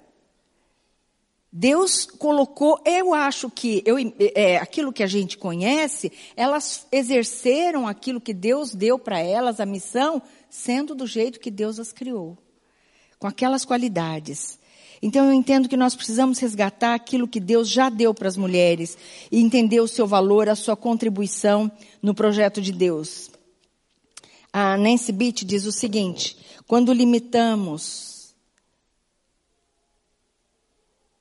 Deus 1.52 2.06
colocou, 2.06 2.82
eu 2.86 3.14
acho 3.14 3.50
que 3.50 3.84
eu, 3.86 3.98
é, 4.34 4.58
aquilo 4.60 4.94
que 4.94 5.04
a 5.04 5.08
gente 5.08 5.38
conhece, 5.38 6.10
elas 6.38 6.88
exerceram 6.90 7.86
aquilo 7.86 8.22
que 8.22 8.34
Deus 8.34 8.74
deu 8.74 8.98
para 8.98 9.20
elas, 9.20 9.60
a 9.60 9.66
missão, 9.66 10.22
sendo 10.50 10.96
do 10.96 11.06
jeito 11.06 11.38
que 11.38 11.52
Deus 11.52 11.80
as 11.80 11.92
criou, 11.92 12.38
com 13.20 13.28
aquelas 13.28 13.66
qualidades. 13.66 14.58
Então 15.06 15.26
eu 15.26 15.34
entendo 15.34 15.68
que 15.68 15.76
nós 15.76 15.98
precisamos 15.98 16.40
resgatar 16.40 16.94
aquilo 16.94 17.28
que 17.28 17.42
Deus 17.42 17.68
já 17.68 17.90
deu 17.90 18.14
para 18.14 18.30
as 18.30 18.38
mulheres 18.38 18.98
e 19.30 19.38
entender 19.42 19.82
o 19.82 19.88
seu 19.88 20.08
valor, 20.08 20.48
a 20.48 20.56
sua 20.56 20.78
contribuição 20.78 21.70
no 22.02 22.16
projeto 22.16 22.62
de 22.62 22.72
Deus. 22.72 23.30
A 24.54 24.78
Nancy 24.78 25.12
Beach 25.12 25.44
diz 25.44 25.66
o 25.66 25.74
seguinte: 25.74 26.38
quando 26.66 26.94
limitamos 26.94 28.34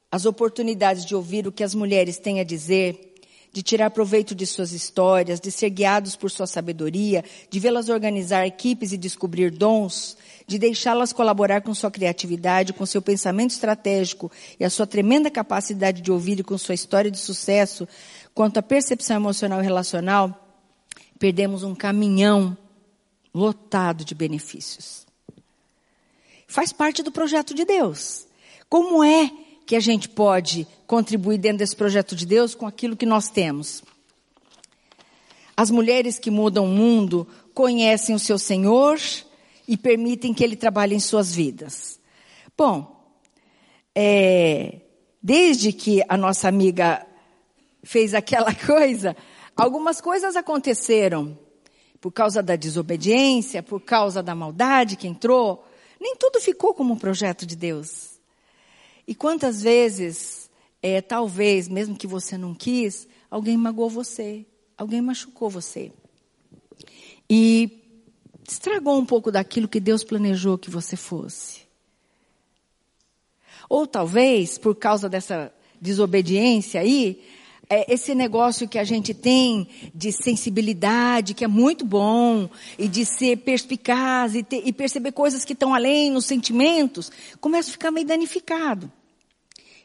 as 0.08 0.26
oportunidades 0.26 1.04
de 1.04 1.16
ouvir 1.16 1.48
o 1.48 1.52
que 1.52 1.64
as 1.64 1.74
mulheres 1.74 2.18
têm 2.18 2.38
a 2.38 2.44
dizer, 2.44 3.11
de 3.52 3.62
tirar 3.62 3.90
proveito 3.90 4.34
de 4.34 4.46
suas 4.46 4.72
histórias, 4.72 5.38
de 5.38 5.50
ser 5.50 5.68
guiados 5.68 6.16
por 6.16 6.30
sua 6.30 6.46
sabedoria, 6.46 7.22
de 7.50 7.60
vê-las 7.60 7.90
organizar 7.90 8.46
equipes 8.46 8.92
e 8.92 8.96
descobrir 8.96 9.50
dons, 9.50 10.16
de 10.46 10.58
deixá-las 10.58 11.12
colaborar 11.12 11.60
com 11.60 11.74
sua 11.74 11.90
criatividade, 11.90 12.72
com 12.72 12.86
seu 12.86 13.02
pensamento 13.02 13.50
estratégico 13.50 14.32
e 14.58 14.64
a 14.64 14.70
sua 14.70 14.86
tremenda 14.86 15.30
capacidade 15.30 16.00
de 16.00 16.10
ouvir 16.10 16.40
e 16.40 16.42
com 16.42 16.56
sua 16.56 16.74
história 16.74 17.10
de 17.10 17.18
sucesso, 17.18 17.86
quanto 18.34 18.56
à 18.56 18.62
percepção 18.62 19.16
emocional 19.16 19.60
e 19.60 19.64
relacional, 19.64 20.48
perdemos 21.18 21.62
um 21.62 21.74
caminhão 21.74 22.56
lotado 23.34 24.02
de 24.02 24.14
benefícios. 24.14 25.06
Faz 26.46 26.72
parte 26.72 27.02
do 27.02 27.12
projeto 27.12 27.54
de 27.54 27.64
Deus. 27.64 28.26
Como 28.68 29.04
é 29.04 29.30
que 29.66 29.76
a 29.76 29.80
gente 29.80 30.08
pode 30.08 30.66
contribuir 30.86 31.38
dentro 31.38 31.58
desse 31.58 31.76
projeto 31.76 32.14
de 32.14 32.26
Deus 32.26 32.54
com 32.54 32.66
aquilo 32.66 32.96
que 32.96 33.06
nós 33.06 33.28
temos. 33.28 33.82
As 35.56 35.70
mulheres 35.70 36.18
que 36.18 36.30
mudam 36.30 36.64
o 36.64 36.68
mundo 36.68 37.26
conhecem 37.54 38.14
o 38.14 38.18
seu 38.18 38.38
Senhor 38.38 38.98
e 39.68 39.76
permitem 39.76 40.34
que 40.34 40.42
Ele 40.42 40.56
trabalhe 40.56 40.94
em 40.94 41.00
suas 41.00 41.34
vidas. 41.34 42.00
Bom, 42.56 43.02
é, 43.94 44.80
desde 45.22 45.72
que 45.72 46.02
a 46.08 46.16
nossa 46.16 46.48
amiga 46.48 47.06
fez 47.82 48.14
aquela 48.14 48.54
coisa, 48.66 49.16
algumas 49.56 50.00
coisas 50.00 50.36
aconteceram 50.36 51.38
por 52.00 52.10
causa 52.10 52.42
da 52.42 52.56
desobediência, 52.56 53.62
por 53.62 53.80
causa 53.80 54.22
da 54.22 54.34
maldade 54.34 54.96
que 54.96 55.06
entrou. 55.06 55.64
Nem 56.00 56.16
tudo 56.16 56.40
ficou 56.40 56.74
como 56.74 56.94
um 56.94 56.98
projeto 56.98 57.46
de 57.46 57.54
Deus. 57.54 58.11
E 59.06 59.14
quantas 59.14 59.62
vezes, 59.62 60.50
é, 60.82 61.00
talvez, 61.00 61.68
mesmo 61.68 61.96
que 61.96 62.06
você 62.06 62.38
não 62.38 62.54
quis, 62.54 63.08
alguém 63.30 63.56
magoou 63.56 63.90
você, 63.90 64.46
alguém 64.76 65.00
machucou 65.00 65.50
você. 65.50 65.92
E 67.28 67.80
estragou 68.48 68.98
um 68.98 69.06
pouco 69.06 69.30
daquilo 69.30 69.68
que 69.68 69.80
Deus 69.80 70.04
planejou 70.04 70.58
que 70.58 70.70
você 70.70 70.96
fosse. 70.96 71.62
Ou 73.68 73.86
talvez, 73.86 74.58
por 74.58 74.74
causa 74.74 75.08
dessa 75.08 75.52
desobediência 75.80 76.80
aí, 76.80 77.22
é, 77.72 77.86
esse 77.88 78.14
negócio 78.14 78.68
que 78.68 78.78
a 78.78 78.84
gente 78.84 79.14
tem 79.14 79.66
de 79.94 80.12
sensibilidade, 80.12 81.32
que 81.32 81.42
é 81.42 81.48
muito 81.48 81.86
bom, 81.86 82.50
e 82.78 82.86
de 82.86 83.06
ser 83.06 83.38
perspicaz 83.38 84.34
e, 84.34 84.42
ter, 84.42 84.62
e 84.66 84.72
perceber 84.74 85.12
coisas 85.12 85.42
que 85.42 85.54
estão 85.54 85.74
além 85.74 86.10
nos 86.10 86.26
sentimentos, 86.26 87.10
começa 87.40 87.70
a 87.70 87.72
ficar 87.72 87.90
meio 87.90 88.06
danificado. 88.06 88.92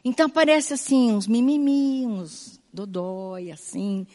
Então 0.04 0.28
parece 0.28 0.74
assim, 0.74 1.12
uns 1.12 1.26
mimimi, 1.26 2.06
uns 2.06 2.60
dodói, 2.70 3.50
assim. 3.50 4.06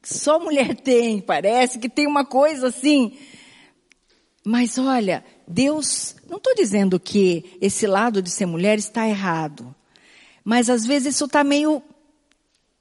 Só 0.00 0.38
mulher 0.38 0.76
tem, 0.80 1.20
parece 1.20 1.80
que 1.80 1.88
tem 1.88 2.06
uma 2.06 2.24
coisa 2.24 2.68
assim. 2.68 3.18
Mas 4.44 4.78
olha, 4.78 5.24
Deus, 5.46 6.14
não 6.28 6.36
estou 6.36 6.54
dizendo 6.54 7.00
que 7.00 7.56
esse 7.60 7.84
lado 7.84 8.22
de 8.22 8.30
ser 8.30 8.46
mulher 8.46 8.78
está 8.78 9.08
errado. 9.08 9.74
Mas 10.44 10.70
às 10.70 10.86
vezes 10.86 11.14
isso 11.14 11.26
está 11.26 11.44
meio, 11.44 11.82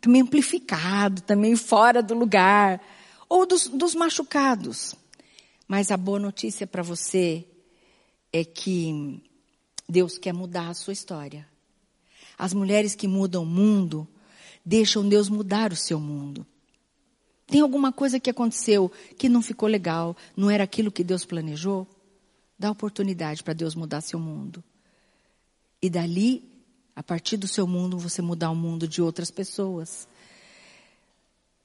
meio 0.05 0.25
amplificado, 0.25 1.23
meio 1.35 1.57
fora 1.57 2.03
do 2.03 2.13
lugar. 2.13 2.81
Ou 3.29 3.45
dos, 3.45 3.67
dos 3.67 3.95
machucados. 3.95 4.95
Mas 5.67 5.91
a 5.91 5.97
boa 5.97 6.19
notícia 6.19 6.65
para 6.65 6.83
você 6.83 7.45
é 8.31 8.43
que 8.43 9.21
Deus 9.87 10.17
quer 10.17 10.33
mudar 10.33 10.69
a 10.69 10.73
sua 10.73 10.93
história. 10.93 11.47
As 12.37 12.53
mulheres 12.53 12.95
que 12.95 13.07
mudam 13.07 13.43
o 13.43 13.45
mundo, 13.45 14.07
deixam 14.63 15.07
Deus 15.07 15.27
mudar 15.29 15.71
o 15.71 15.75
seu 15.75 15.99
mundo. 15.99 16.45
Tem 17.47 17.61
alguma 17.61 17.91
coisa 17.91 18.19
que 18.19 18.29
aconteceu 18.29 18.91
que 19.17 19.29
não 19.29 19.41
ficou 19.41 19.67
legal, 19.67 20.15
não 20.35 20.51
era 20.51 20.65
aquilo 20.65 20.91
que 20.91 21.03
Deus 21.03 21.25
planejou? 21.25 21.87
Dá 22.59 22.69
oportunidade 22.69 23.43
para 23.43 23.53
Deus 23.53 23.75
mudar 23.75 24.01
seu 24.01 24.19
mundo. 24.19 24.63
E 25.81 25.89
dali, 25.89 26.43
a 26.97 27.03
partir 27.03 27.37
do 27.37 27.47
seu 27.47 27.67
mundo, 27.67 27.99
você 27.99 28.23
mudar 28.23 28.49
o 28.49 28.55
mundo 28.55 28.87
de 28.87 29.03
outras 29.03 29.29
pessoas. 29.29 30.07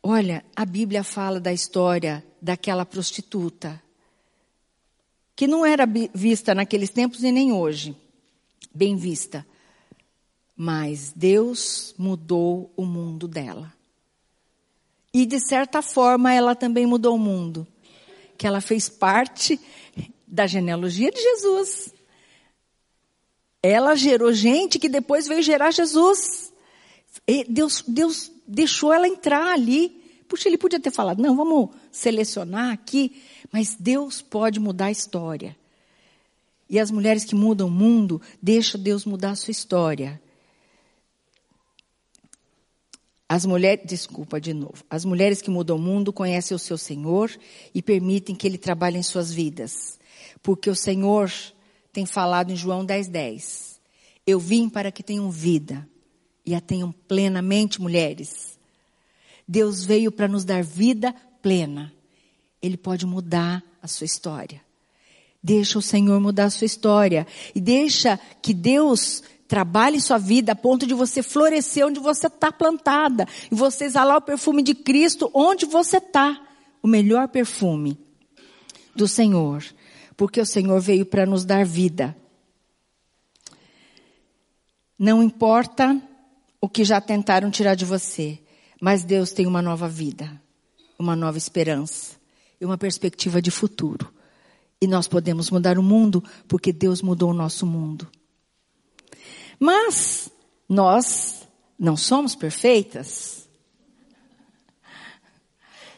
Olha, 0.03 0.45
a 0.55 0.63
Bíblia 0.67 1.03
fala 1.03 1.41
da 1.41 1.51
história 1.51 2.23
daquela 2.39 2.85
prostituta, 2.85 3.83
que 5.35 5.47
não 5.47 5.65
era 5.65 5.89
vista 6.15 6.55
naqueles 6.55 6.91
tempos 6.91 7.25
e 7.25 7.33
nem 7.33 7.51
hoje, 7.51 7.97
bem 8.75 8.95
vista. 8.95 9.47
Mas 10.55 11.15
Deus 11.17 11.95
mudou 11.97 12.71
o 12.77 12.85
mundo 12.85 13.27
dela. 13.27 13.73
E 15.15 15.25
de 15.25 15.41
certa 15.41 15.81
forma 15.81 16.31
ela 16.31 16.55
também 16.55 16.85
mudou 16.85 17.17
o 17.17 17.19
mundo. 17.19 17.67
Que 18.37 18.47
ela 18.47 18.61
fez 18.61 18.91
parte 18.91 19.59
da 20.27 20.47
genealogia 20.47 21.11
de 21.11 21.23
Jesus. 21.23 22.02
Ela 23.63 23.95
gerou 23.95 24.33
gente 24.33 24.79
que 24.79 24.89
depois 24.89 25.29
veio 25.29 25.43
gerar 25.43 25.71
Jesus. 25.71 26.53
E 27.27 27.45
Deus, 27.45 27.85
Deus 27.87 28.33
deixou 28.47 28.93
ela 28.93 29.07
entrar 29.07 29.53
ali. 29.53 30.03
Puxa, 30.29 30.49
ele 30.49 30.59
podia 30.59 30.81
ter 30.81 30.91
falado, 30.91 31.23
não, 31.23 31.37
vamos 31.37 31.71
selecionar 31.93 32.73
aqui. 32.73 33.23
Mas 33.53 33.77
Deus 33.79 34.21
pode 34.21 34.59
mudar 34.59 34.87
a 34.87 34.91
história. 34.91 35.57
E 36.69 36.81
as 36.81 36.91
mulheres 36.91 37.25
que 37.25 37.35
mudam 37.35 37.69
o 37.69 37.71
mundo, 37.71 38.21
deixa 38.41 38.79
Deus 38.79 39.05
mudar 39.05 39.33
a 39.33 39.37
sua 39.37 39.53
história. 39.53 40.21
As 43.29 43.47
mulheres, 43.47 43.87
desculpa 43.87 44.41
de 44.41 44.53
novo. 44.53 44.85
As 44.91 45.05
mulheres 45.05 45.41
que 45.41 45.51
mudam 45.51 45.77
o 45.77 45.81
mundo 45.81 46.13
conhecem 46.13 46.55
o 46.55 46.59
seu 46.59 46.77
Senhor 46.77 47.31
e 47.75 47.81
permitem 47.81 48.35
que 48.35 48.47
ele 48.47 48.59
trabalhe 48.59 48.99
em 48.99 49.03
suas 49.03 49.33
vidas. 49.33 49.99
Porque 50.43 50.69
o 50.69 50.75
Senhor 50.75 51.31
tem 51.93 52.07
falado 52.07 52.51
em 52.51 52.57
João 52.57 52.85
10:10. 52.85 53.11
10, 53.11 53.81
Eu 54.27 54.39
vim 54.39 54.69
para 54.69 54.91
que 54.91 55.03
tenham 55.03 55.31
vida 55.31 55.89
e 56.45 56.55
a 56.55 56.61
tenham 56.61 56.93
plenamente, 56.93 57.81
mulheres. 57.81 58.59
Deus 59.47 59.85
veio 59.85 60.11
para 60.11 60.29
nos 60.29 60.45
dar 60.45 60.63
vida 60.63 61.15
plena. 61.41 61.93
Ele 62.61 62.77
pode 62.77 63.05
mudar 63.05 63.63
a 63.83 63.89
sua 63.89 64.05
história. 64.05 64.61
Deixa 65.43 65.79
o 65.79 65.83
Senhor 65.83 66.21
mudar 66.21 66.45
a 66.45 66.51
sua 66.51 66.65
história 66.65 67.27
e 67.55 67.61
deixa 67.61 68.19
que 68.41 68.55
Deus 68.55 69.23
Trabalhe 69.53 70.01
sua 70.01 70.17
vida 70.17 70.53
a 70.53 70.57
ponto 70.57 70.87
de 70.87 70.95
você 70.95 71.23
florescer 71.23 71.87
onde 71.87 72.01
você 72.01 72.27
está 72.27 72.51
plantada. 72.51 73.29
E 73.51 73.55
você 73.55 73.85
exalar 73.85 74.17
o 74.17 74.23
perfume 74.23 74.63
de 74.63 74.75
Cristo 74.75 75.31
onde 75.35 75.67
você 75.67 75.99
está. 75.99 76.41
O 76.83 76.89
melhor 76.89 77.29
perfume 77.29 77.99
do 78.97 79.07
Senhor. 79.07 79.63
Porque 80.17 80.41
o 80.41 80.47
Senhor 80.47 80.81
veio 80.81 81.07
para 81.07 81.27
nos 81.27 81.45
dar 81.45 81.65
vida. 81.65 82.17
Não 84.99 85.23
importa 85.23 86.01
o 86.61 86.69
que 86.69 86.85
já 86.85 87.01
tentaram 87.01 87.51
tirar 87.51 87.75
de 87.75 87.85
você. 87.85 88.39
Mas 88.81 89.05
Deus 89.05 89.33
tem 89.33 89.47
uma 89.47 89.63
nova 89.63 89.89
vida. 89.89 90.41
Uma 90.99 91.17
nova 91.17 91.39
esperança. 91.39 92.17
E 92.61 92.65
uma 92.65 92.79
perspectiva 92.79 93.43
de 93.43 93.51
futuro. 93.51 94.13
E 94.81 94.87
nós 94.87 95.09
podemos 95.09 95.51
mudar 95.51 95.79
o 95.79 95.83
mundo 95.83 96.23
porque 96.49 96.73
Deus 96.73 97.03
mudou 97.03 97.31
o 97.31 97.35
nosso 97.35 97.67
mundo. 97.67 98.09
Mas 99.59 100.29
nós 100.69 101.49
não 101.79 101.97
somos 101.97 102.35
perfeitas. 102.35 103.49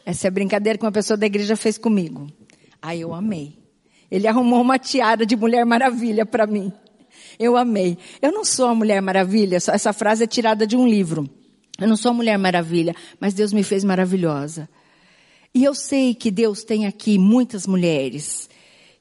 Essa 0.05 0.27
é 0.27 0.29
a 0.29 0.31
brincadeira 0.31 0.79
que 0.79 0.85
uma 0.85 0.93
pessoa 0.93 1.17
da 1.17 1.25
igreja 1.25 1.57
fez 1.57 1.79
comigo. 1.79 2.31
Aí 2.81 3.01
eu 3.01 3.15
amei. 3.15 3.64
Ele 4.15 4.29
arrumou 4.29 4.61
uma 4.61 4.79
tiara 4.79 5.27
de 5.27 5.35
Mulher 5.35 5.67
Maravilha 5.67 6.25
para 6.25 6.47
mim. 6.47 6.73
Eu 7.37 7.57
amei. 7.57 7.99
Eu 8.23 8.31
não 8.31 8.45
sou 8.45 8.69
a 8.69 8.75
Mulher 8.75 9.03
Maravilha, 9.03 9.57
essa 9.57 9.93
frase 9.93 10.23
é 10.23 10.27
tirada 10.29 10.65
de 10.65 10.77
um 10.77 10.87
livro. 10.87 11.29
Eu 11.81 11.89
não 11.89 11.97
sou 11.97 12.13
a 12.13 12.15
Mulher 12.15 12.39
Maravilha, 12.39 12.95
mas 13.19 13.35
Deus 13.35 13.53
me 13.53 13.65
fez 13.65 13.83
maravilhosa. 13.83 14.69
E 15.53 15.65
eu 15.65 15.75
sei 15.75 16.15
que 16.15 16.31
Deus 16.31 16.63
tem 16.63 16.87
aqui 16.87 17.19
muitas 17.19 17.67
mulheres 17.67 18.49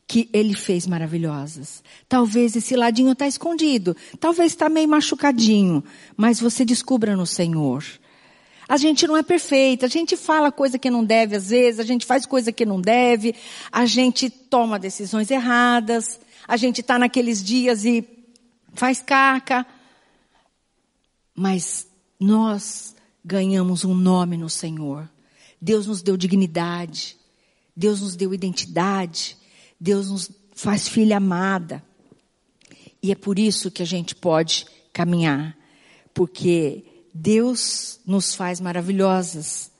que 0.07 0.27
ele 0.33 0.55
fez 0.55 0.87
maravilhosas. 0.87 1.83
Talvez 2.09 2.55
esse 2.55 2.75
ladinho 2.75 3.11
está 3.11 3.27
escondido, 3.27 3.95
talvez 4.19 4.51
está 4.51 4.67
meio 4.67 4.89
machucadinho, 4.89 5.83
mas 6.17 6.39
você 6.39 6.65
descubra 6.65 7.15
no 7.15 7.27
Senhor. 7.27 7.83
A 8.67 8.77
gente 8.77 9.05
não 9.07 9.17
é 9.17 9.23
perfeita, 9.23 9.85
a 9.85 9.89
gente 9.89 10.15
fala 10.15 10.51
coisa 10.51 10.79
que 10.79 10.89
não 10.89 11.03
deve 11.03 11.35
às 11.35 11.49
vezes, 11.49 11.79
a 11.79 11.83
gente 11.83 12.05
faz 12.05 12.25
coisa 12.25 12.51
que 12.51 12.65
não 12.65 12.79
deve, 12.79 13.35
a 13.71 13.85
gente 13.85 14.29
toma 14.29 14.79
decisões 14.79 15.29
erradas, 15.29 16.19
a 16.47 16.57
gente 16.57 16.81
está 16.81 16.97
naqueles 16.97 17.43
dias 17.43 17.85
e 17.85 18.07
faz 18.73 19.01
caca. 19.01 19.65
Mas 21.35 21.87
nós 22.19 22.95
ganhamos 23.23 23.83
um 23.85 23.93
nome 23.93 24.37
no 24.37 24.49
Senhor. 24.49 25.09
Deus 25.61 25.87
nos 25.87 26.01
deu 26.01 26.17
dignidade. 26.17 27.17
Deus 27.75 28.01
nos 28.01 28.15
deu 28.15 28.33
identidade. 28.33 29.37
Deus 29.79 30.09
nos 30.09 30.31
faz 30.53 30.87
filha 30.87 31.17
amada. 31.17 31.83
E 33.01 33.11
é 33.11 33.15
por 33.15 33.39
isso 33.39 33.71
que 33.71 33.81
a 33.81 33.85
gente 33.85 34.15
pode 34.15 34.65
caminhar. 34.91 35.57
Porque 36.13 36.85
Deus 37.13 37.99
nos 38.05 38.33
faz 38.33 38.59
maravilhosas. 38.59 39.71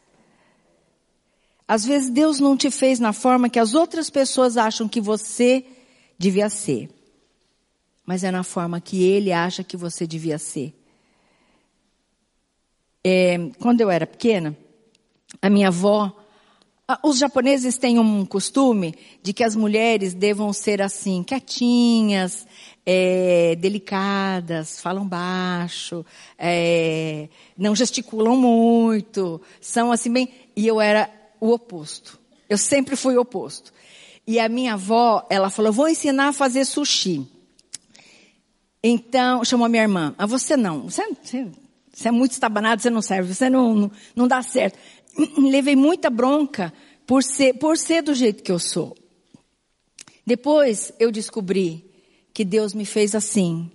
Às 1.68 1.86
vezes 1.86 2.10
Deus 2.10 2.40
não 2.40 2.56
te 2.56 2.70
fez 2.70 3.00
na 3.00 3.14
forma 3.14 3.50
que 3.50 3.60
as 3.60 3.74
outras 3.74 4.10
pessoas 4.10 4.58
acham 4.58 4.88
que 4.88 5.02
você 5.02 5.66
devia 6.18 6.50
ser. 6.50 6.90
Mas 8.06 8.24
é 8.24 8.30
na 8.32 8.44
forma 8.44 8.80
que 8.80 9.04
Ele 9.04 9.32
acha 9.32 9.64
que 9.64 9.78
você 9.78 10.06
devia 10.06 10.38
ser. 10.38 10.74
É, 13.04 13.38
quando 13.60 13.82
eu 13.82 13.90
era 13.90 14.06
pequena, 14.06 14.56
a 15.42 15.50
minha 15.50 15.70
avó 15.70 16.23
os 17.02 17.18
japoneses 17.18 17.78
têm 17.78 17.98
um 17.98 18.26
costume 18.26 18.94
de 19.22 19.32
que 19.32 19.44
as 19.44 19.56
mulheres 19.56 20.14
devam 20.14 20.52
ser 20.52 20.82
assim, 20.82 21.24
quietinhas, 21.24 22.46
é, 22.86 23.56
delicadas, 23.56 24.82
falam 24.82 25.08
baixo, 25.08 26.06
é, 26.38 27.30
não 27.58 27.76
gesticulam 27.76 28.36
muito, 28.36 29.42
são 29.62 29.92
assim 29.92 30.12
bem. 30.12 30.30
E 30.56 30.68
eu 30.68 30.82
era 30.82 31.10
o 31.40 31.52
oposto. 31.52 32.20
Eu 32.50 32.58
sempre 32.58 32.96
fui 32.96 33.16
o 33.16 33.22
oposto. 33.22 33.72
E 34.28 34.40
a 34.40 34.50
minha 34.50 34.74
avó, 34.74 35.26
ela 35.30 35.50
falou: 35.50 35.72
vou 35.72 35.88
ensinar 35.88 36.30
a 36.30 36.34
fazer 36.34 36.66
sushi. 36.66 37.26
Então, 38.84 39.46
chamou 39.46 39.66
a 39.66 39.70
minha 39.70 39.84
irmã. 39.84 40.14
Ah, 40.18 40.26
você 40.26 40.58
não. 40.58 40.84
Você, 40.84 41.02
você, 41.24 41.48
você 41.92 42.10
é 42.10 42.12
muito 42.12 42.34
estabanado, 42.34 42.82
você 42.82 42.90
não 42.90 43.02
serve, 43.02 43.34
você 43.34 43.50
não, 43.50 43.74
não, 43.74 43.92
não 44.14 44.28
dá 44.28 44.42
certo. 44.42 44.78
Levei 45.38 45.76
muita 45.76 46.10
bronca 46.10 46.74
por 47.06 47.24
ser, 47.24 47.54
por 47.56 47.78
ser 47.78 48.02
do 48.02 48.14
jeito 48.14 48.44
que 48.44 48.52
eu 48.52 48.60
sou. 48.60 48.96
Depois 50.26 50.92
eu 51.00 51.12
descobri 51.12 51.86
que 52.34 52.44
Deus 52.46 52.74
me 52.74 52.86
fez 52.86 53.14
assim, 53.14 53.70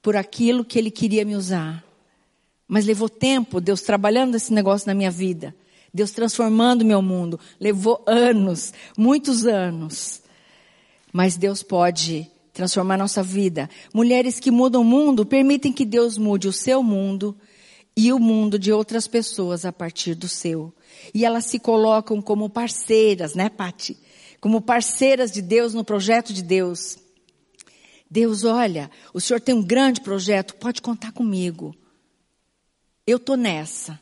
por 0.00 0.16
aquilo 0.16 0.64
que 0.64 0.78
Ele 0.78 0.90
queria 0.90 1.24
me 1.24 1.34
usar. 1.34 1.84
Mas 2.68 2.84
levou 2.84 3.08
tempo, 3.08 3.60
Deus 3.60 3.80
trabalhando 3.80 4.36
esse 4.36 4.52
negócio 4.52 4.86
na 4.86 4.94
minha 4.94 5.10
vida. 5.10 5.54
Deus 5.92 6.10
transformando 6.10 6.84
meu 6.84 7.00
mundo. 7.00 7.38
Levou 7.60 8.02
anos, 8.06 8.72
muitos 8.96 9.46
anos. 9.46 10.22
Mas 11.12 11.36
Deus 11.36 11.62
pode 11.62 12.30
transformar 12.52 12.96
nossa 12.96 13.22
vida. 13.22 13.68
Mulheres 13.92 14.40
que 14.40 14.50
mudam 14.50 14.82
o 14.82 14.84
mundo 14.84 15.24
permitem 15.24 15.72
que 15.72 15.84
Deus 15.84 16.18
mude 16.18 16.48
o 16.48 16.52
seu 16.52 16.82
mundo 16.82 17.36
e 17.96 18.12
o 18.12 18.18
mundo 18.18 18.58
de 18.58 18.72
outras 18.72 19.06
pessoas 19.06 19.64
a 19.64 19.72
partir 19.72 20.14
do 20.14 20.28
seu. 20.28 20.72
E 21.12 21.24
elas 21.24 21.44
se 21.44 21.58
colocam 21.58 22.20
como 22.20 22.50
parceiras, 22.50 23.34
né, 23.34 23.48
Pati? 23.48 23.96
Como 24.40 24.60
parceiras 24.60 25.30
de 25.30 25.40
Deus 25.40 25.74
no 25.74 25.84
projeto 25.84 26.32
de 26.32 26.42
Deus. 26.42 26.98
Deus, 28.10 28.44
olha, 28.44 28.90
o 29.12 29.20
Senhor 29.20 29.40
tem 29.40 29.54
um 29.54 29.62
grande 29.62 30.00
projeto, 30.00 30.54
pode 30.56 30.82
contar 30.82 31.12
comigo. 31.12 31.74
Eu 33.06 33.18
tô 33.18 33.36
nessa. 33.36 33.98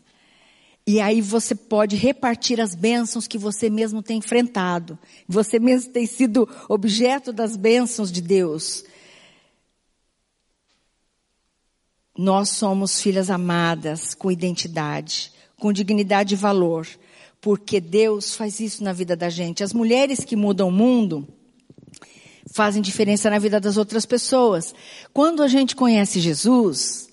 E 0.86 1.00
aí 1.00 1.20
você 1.20 1.54
pode 1.54 1.94
repartir 1.94 2.60
as 2.60 2.74
bênçãos 2.74 3.28
que 3.28 3.38
você 3.38 3.70
mesmo 3.70 4.02
tem 4.02 4.18
enfrentado. 4.18 4.98
Você 5.28 5.58
mesmo 5.58 5.92
tem 5.92 6.06
sido 6.06 6.48
objeto 6.68 7.32
das 7.32 7.56
bênçãos 7.56 8.10
de 8.10 8.20
Deus. 8.20 8.84
Nós 12.16 12.50
somos 12.50 13.00
filhas 13.00 13.30
amadas, 13.30 14.14
com 14.14 14.30
identidade, 14.30 15.32
com 15.58 15.72
dignidade 15.72 16.34
e 16.34 16.36
valor, 16.36 16.86
porque 17.40 17.80
Deus 17.80 18.34
faz 18.36 18.60
isso 18.60 18.84
na 18.84 18.92
vida 18.92 19.16
da 19.16 19.30
gente. 19.30 19.64
As 19.64 19.72
mulheres 19.72 20.24
que 20.24 20.36
mudam 20.36 20.68
o 20.68 20.72
mundo 20.72 21.26
fazem 22.54 22.82
diferença 22.82 23.30
na 23.30 23.38
vida 23.38 23.58
das 23.58 23.76
outras 23.76 24.04
pessoas. 24.04 24.74
Quando 25.12 25.42
a 25.42 25.48
gente 25.48 25.74
conhece 25.74 26.20
Jesus, 26.20 27.08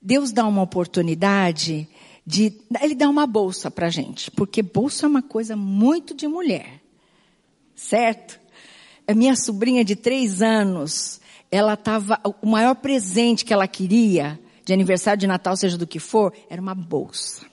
Deus 0.00 0.32
dá 0.32 0.46
uma 0.46 0.62
oportunidade 0.62 1.88
de, 2.26 2.60
ele 2.80 2.94
dá 2.94 3.08
uma 3.08 3.26
bolsa 3.26 3.70
pra 3.70 3.90
gente, 3.90 4.30
porque 4.30 4.62
bolsa 4.62 5.06
é 5.06 5.08
uma 5.08 5.22
coisa 5.22 5.54
muito 5.54 6.14
de 6.14 6.26
mulher, 6.26 6.80
certo? 7.74 8.40
A 9.06 9.14
minha 9.14 9.36
sobrinha 9.36 9.84
de 9.84 9.94
três 9.94 10.42
anos, 10.42 11.20
ela 11.50 11.74
estava, 11.74 12.20
o 12.42 12.46
maior 12.46 12.74
presente 12.74 13.44
que 13.44 13.52
ela 13.52 13.68
queria, 13.68 14.38
de 14.64 14.72
aniversário 14.72 15.20
de 15.20 15.26
Natal, 15.26 15.56
seja 15.56 15.78
do 15.78 15.86
que 15.86 15.98
for, 15.98 16.32
era 16.48 16.60
uma 16.60 16.74
bolsa. 16.74 17.46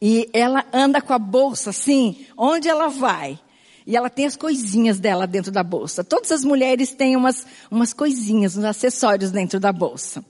E 0.00 0.28
ela 0.32 0.64
anda 0.72 1.00
com 1.00 1.12
a 1.12 1.18
bolsa 1.18 1.70
assim, 1.70 2.26
onde 2.36 2.68
ela 2.68 2.88
vai. 2.88 3.38
E 3.86 3.96
ela 3.96 4.10
tem 4.10 4.26
as 4.26 4.36
coisinhas 4.36 5.00
dela 5.00 5.26
dentro 5.26 5.50
da 5.50 5.62
bolsa. 5.62 6.04
Todas 6.04 6.30
as 6.30 6.44
mulheres 6.44 6.92
têm 6.92 7.16
umas, 7.16 7.46
umas 7.70 7.92
coisinhas, 7.92 8.56
uns 8.56 8.64
acessórios 8.64 9.30
dentro 9.30 9.58
da 9.58 9.72
bolsa. 9.72 10.24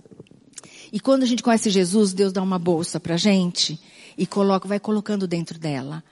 E 0.92 0.98
quando 0.98 1.24
a 1.24 1.26
gente 1.26 1.42
conhece 1.42 1.68
Jesus, 1.68 2.14
Deus 2.14 2.32
dá 2.32 2.42
uma 2.42 2.58
bolsa 2.58 2.98
pra 2.98 3.16
gente 3.16 3.78
e 4.16 4.26
coloca, 4.26 4.66
vai 4.66 4.80
colocando 4.80 5.26
dentro 5.26 5.58
dela 5.58 6.02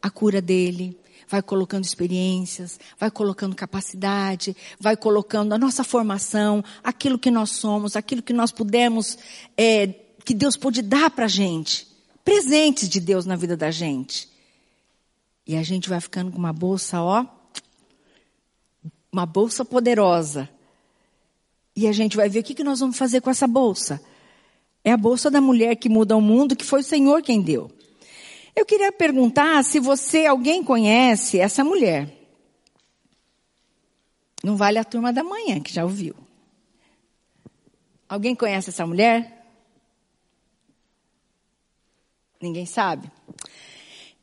a 0.00 0.10
cura 0.10 0.40
dele, 0.40 0.98
vai 1.28 1.42
colocando 1.42 1.84
experiências, 1.84 2.78
vai 2.98 3.10
colocando 3.10 3.54
capacidade, 3.54 4.56
vai 4.78 4.96
colocando 4.96 5.52
a 5.52 5.58
nossa 5.58 5.84
formação, 5.84 6.62
aquilo 6.82 7.18
que 7.18 7.30
nós 7.30 7.50
somos, 7.50 7.96
aquilo 7.96 8.22
que 8.22 8.32
nós 8.32 8.52
pudemos, 8.52 9.18
é, 9.56 9.86
que 10.24 10.34
Deus 10.34 10.56
pôde 10.56 10.82
dar 10.82 11.10
pra 11.10 11.28
gente. 11.28 11.86
Presentes 12.24 12.88
de 12.88 13.00
Deus 13.00 13.26
na 13.26 13.36
vida 13.36 13.56
da 13.56 13.70
gente. 13.70 14.28
E 15.46 15.56
a 15.56 15.62
gente 15.62 15.88
vai 15.88 16.00
ficando 16.00 16.30
com 16.30 16.38
uma 16.38 16.52
bolsa, 16.52 17.02
ó, 17.02 17.26
uma 19.10 19.26
bolsa 19.26 19.64
poderosa. 19.64 20.48
E 21.74 21.86
a 21.86 21.92
gente 21.92 22.16
vai 22.16 22.28
ver 22.28 22.40
o 22.40 22.42
que, 22.42 22.54
que 22.54 22.64
nós 22.64 22.80
vamos 22.80 22.96
fazer 22.96 23.20
com 23.20 23.30
essa 23.30 23.46
bolsa. 23.46 24.00
É 24.84 24.92
a 24.92 24.96
bolsa 24.96 25.30
da 25.30 25.40
mulher 25.40 25.76
que 25.76 25.88
muda 25.88 26.16
o 26.16 26.20
mundo, 26.20 26.56
que 26.56 26.64
foi 26.64 26.80
o 26.80 26.84
Senhor 26.84 27.22
quem 27.22 27.40
deu. 27.40 27.70
Eu 28.54 28.66
queria 28.66 28.92
perguntar 28.92 29.64
se 29.64 29.80
você, 29.80 30.26
alguém 30.26 30.62
conhece 30.62 31.38
essa 31.38 31.64
mulher. 31.64 32.08
Não 34.42 34.56
vale 34.56 34.78
a 34.78 34.84
turma 34.84 35.12
da 35.12 35.22
manhã, 35.22 35.60
que 35.60 35.72
já 35.72 35.84
ouviu. 35.84 36.14
Alguém 38.08 38.34
conhece 38.34 38.70
essa 38.70 38.86
mulher? 38.86 39.46
Ninguém 42.40 42.66
sabe? 42.66 43.10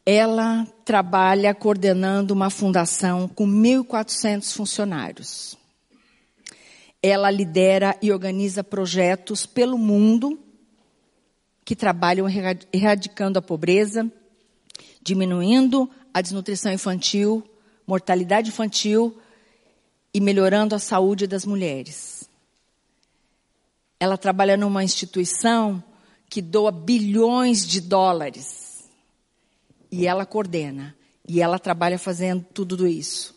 Ela 0.05 0.67
trabalha 0.83 1.55
coordenando 1.55 2.33
uma 2.33 2.49
fundação 2.49 3.27
com 3.27 3.47
1.400 3.47 4.53
funcionários. 4.53 5.57
Ela 7.01 7.31
lidera 7.31 7.97
e 8.01 8.11
organiza 8.11 8.63
projetos 8.63 9.45
pelo 9.45 9.77
mundo 9.77 10.37
que 11.63 11.75
trabalham 11.75 12.27
erradicando 12.73 13.39
a 13.39 13.41
pobreza, 13.41 14.11
diminuindo 15.01 15.89
a 16.13 16.21
desnutrição 16.21 16.71
infantil, 16.71 17.43
mortalidade 17.85 18.49
infantil 18.49 19.17
e 20.13 20.19
melhorando 20.19 20.75
a 20.75 20.79
saúde 20.79 21.27
das 21.27 21.45
mulheres. 21.45 22.29
Ela 23.99 24.17
trabalha 24.17 24.55
numa 24.55 24.83
instituição 24.83 25.83
que 26.29 26.41
doa 26.41 26.71
bilhões 26.71 27.65
de 27.67 27.81
dólares. 27.81 28.89
E 29.91 30.05
ela 30.05 30.25
coordena. 30.25 30.95
E 31.27 31.41
ela 31.41 31.59
trabalha 31.59 31.99
fazendo 31.99 32.45
tudo 32.53 32.87
isso. 32.87 33.35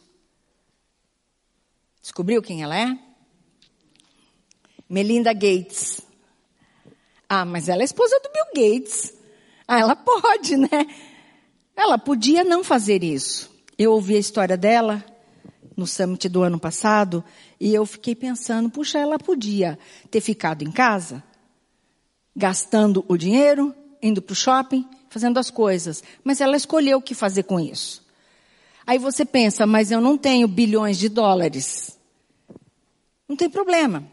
Descobriu 2.01 2.43
quem 2.43 2.63
ela 2.63 2.79
é? 2.79 2.99
Melinda 4.89 5.33
Gates. 5.33 6.01
Ah, 7.29 7.45
mas 7.45 7.69
ela 7.69 7.83
é 7.83 7.85
esposa 7.85 8.21
do 8.21 8.31
Bill 8.31 8.71
Gates. 8.71 9.15
Ah, 9.67 9.81
ela 9.81 9.97
pode, 9.97 10.57
né? 10.57 10.69
Ela 11.77 11.99
podia 11.99 12.45
não 12.45 12.63
fazer 12.63 13.03
isso. 13.03 13.51
Eu 13.79 13.93
ouvi 13.93 14.17
a 14.17 14.21
história 14.21 14.57
dela 14.57 15.05
no 15.77 15.87
summit 15.87 16.29
do 16.29 16.43
ano 16.43 16.59
passado 16.59 17.25
e 17.59 17.75
eu 17.75 17.85
fiquei 17.87 18.15
pensando, 18.15 18.71
puxa, 18.71 18.99
ela 18.99 19.19
podia 19.19 19.79
ter 20.11 20.21
ficado 20.21 20.63
em 20.63 20.71
casa, 20.71 21.23
gastando 22.37 23.05
o 23.09 23.17
dinheiro, 23.17 23.75
indo 24.03 24.21
para 24.21 24.33
o 24.33 24.37
shopping, 24.37 24.87
fazendo 25.09 25.39
as 25.39 25.51
coisas, 25.51 26.03
mas 26.23 26.41
ela 26.41 26.57
escolheu 26.57 26.99
o 26.99 27.03
que 27.03 27.15
fazer 27.15 27.45
com 27.45 27.59
isso. 27.59 28.03
Aí 28.87 28.99
você 28.99 29.25
pensa, 29.25 29.67
mas 29.67 29.91
eu 29.91 30.01
não 30.01 30.19
tenho 30.19 30.49
bilhões 30.49 30.99
de 30.99 31.09
dólares. 31.09 31.99
Não 33.29 33.37
tem 33.37 33.49
problema. 33.49 34.05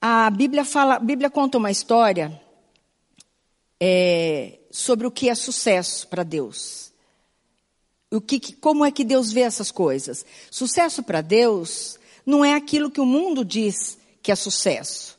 A 0.00 0.30
Bíblia 0.30 0.64
fala, 0.64 0.96
a 0.96 1.00
Bíblia 1.00 1.30
conta 1.30 1.56
uma 1.56 1.70
história 1.70 2.40
é, 3.80 4.58
sobre 4.74 5.06
o 5.06 5.10
que 5.10 5.28
é 5.28 5.36
sucesso 5.36 6.08
para 6.08 6.24
Deus. 6.24 6.90
O 8.10 8.20
que, 8.20 8.52
como 8.54 8.84
é 8.84 8.90
que 8.90 9.04
Deus 9.04 9.30
vê 9.30 9.42
essas 9.42 9.70
coisas? 9.70 10.26
Sucesso 10.50 11.00
para 11.00 11.20
Deus 11.20 11.96
não 12.26 12.44
é 12.44 12.54
aquilo 12.54 12.90
que 12.90 13.00
o 13.00 13.06
mundo 13.06 13.44
diz 13.44 13.96
que 14.20 14.32
é 14.32 14.34
sucesso. 14.34 15.16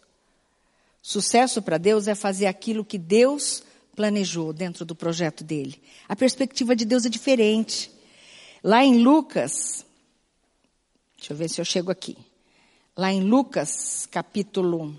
Sucesso 1.02 1.62
para 1.62 1.78
Deus 1.78 2.06
é 2.10 2.16
fazer 2.16 2.48
aquilo 2.48 2.84
que 2.84 2.98
Deus 2.98 3.64
planejou 3.96 4.52
dentro 4.52 4.84
do 4.84 4.94
projeto 4.94 5.42
dele. 5.42 5.82
A 6.06 6.18
perspectiva 6.18 6.76
de 6.76 6.84
Deus 6.84 7.06
é 7.06 7.10
diferente. 7.10 7.90
Lá 8.62 8.84
em 8.84 9.02
Lucas, 9.02 9.86
deixa 11.16 11.32
eu 11.32 11.38
ver 11.38 11.50
se 11.50 11.62
eu 11.62 11.66
chego 11.66 11.90
aqui 11.90 12.18
lá 12.98 13.12
em 13.12 13.24
Lucas, 13.24 14.06
capítulo 14.12 14.98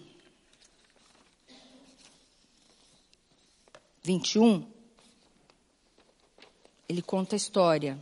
21, 4.06 4.64
ele 6.88 7.02
conta 7.02 7.34
a 7.34 7.36
história 7.36 7.98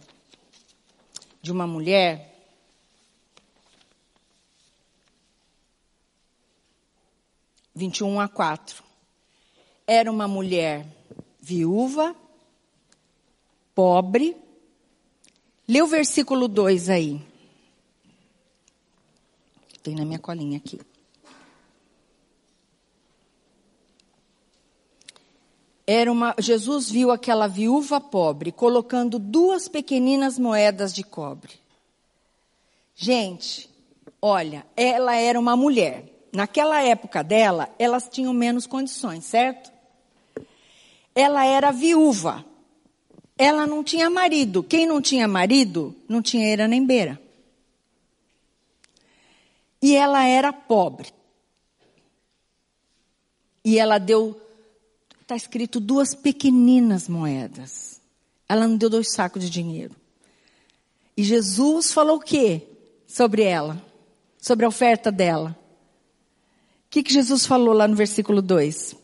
de 1.40 1.50
uma 1.50 1.66
mulher 1.66 2.44
vinte 7.74 8.00
e 8.00 8.04
um 8.04 8.20
a 8.20 8.28
quatro. 8.28 8.84
Era 9.86 10.12
uma 10.12 10.28
mulher 10.28 10.86
viúva, 11.40 12.14
pobre. 13.74 14.36
Lê 15.66 15.80
o 15.80 15.86
versículo 15.86 16.48
2 16.48 16.90
aí. 16.90 17.26
Tem 19.82 19.94
na 19.94 20.04
minha 20.04 20.18
colinha 20.18 20.58
aqui. 20.58 20.78
Era 25.86 26.10
uma, 26.10 26.34
Jesus 26.38 26.90
viu 26.90 27.10
aquela 27.10 27.46
viúva 27.46 28.00
pobre 28.00 28.50
colocando 28.50 29.18
duas 29.18 29.68
pequeninas 29.68 30.38
moedas 30.38 30.94
de 30.94 31.02
cobre. 31.02 31.52
Gente, 32.94 33.68
olha, 34.20 34.64
ela 34.76 35.14
era 35.14 35.38
uma 35.38 35.56
mulher. 35.56 36.04
Naquela 36.32 36.82
época 36.82 37.22
dela, 37.22 37.68
elas 37.78 38.08
tinham 38.08 38.32
menos 38.32 38.66
condições, 38.66 39.24
certo? 39.24 39.70
Ela 41.14 41.44
era 41.44 41.70
viúva. 41.70 42.44
Ela 43.36 43.66
não 43.66 43.84
tinha 43.84 44.08
marido. 44.08 44.62
Quem 44.62 44.86
não 44.86 45.02
tinha 45.02 45.28
marido, 45.28 45.94
não 46.08 46.22
tinha 46.22 46.48
era 46.48 46.66
nem 46.66 46.84
beira. 46.84 47.20
E 49.82 49.94
ela 49.94 50.26
era 50.26 50.52
pobre. 50.52 51.12
E 53.64 53.78
ela 53.78 53.98
deu, 53.98 54.40
está 55.34 55.36
escrito, 55.36 55.80
duas 55.80 56.14
pequeninas 56.14 57.08
moedas. 57.08 58.00
Ela 58.48 58.68
não 58.68 58.76
deu 58.76 58.88
dois 58.88 59.12
sacos 59.12 59.42
de 59.42 59.50
dinheiro. 59.50 59.94
E 61.16 61.22
Jesus 61.24 61.92
falou 61.92 62.16
o 62.16 62.20
quê 62.20 62.62
sobre 63.06 63.42
ela? 63.42 63.82
Sobre 64.38 64.64
a 64.64 64.68
oferta 64.68 65.10
dela. 65.10 65.56
O 66.86 66.90
que, 66.90 67.02
que 67.02 67.12
Jesus 67.12 67.46
falou 67.46 67.74
lá 67.74 67.88
no 67.88 67.96
versículo 67.96 68.40
2? 68.40 68.96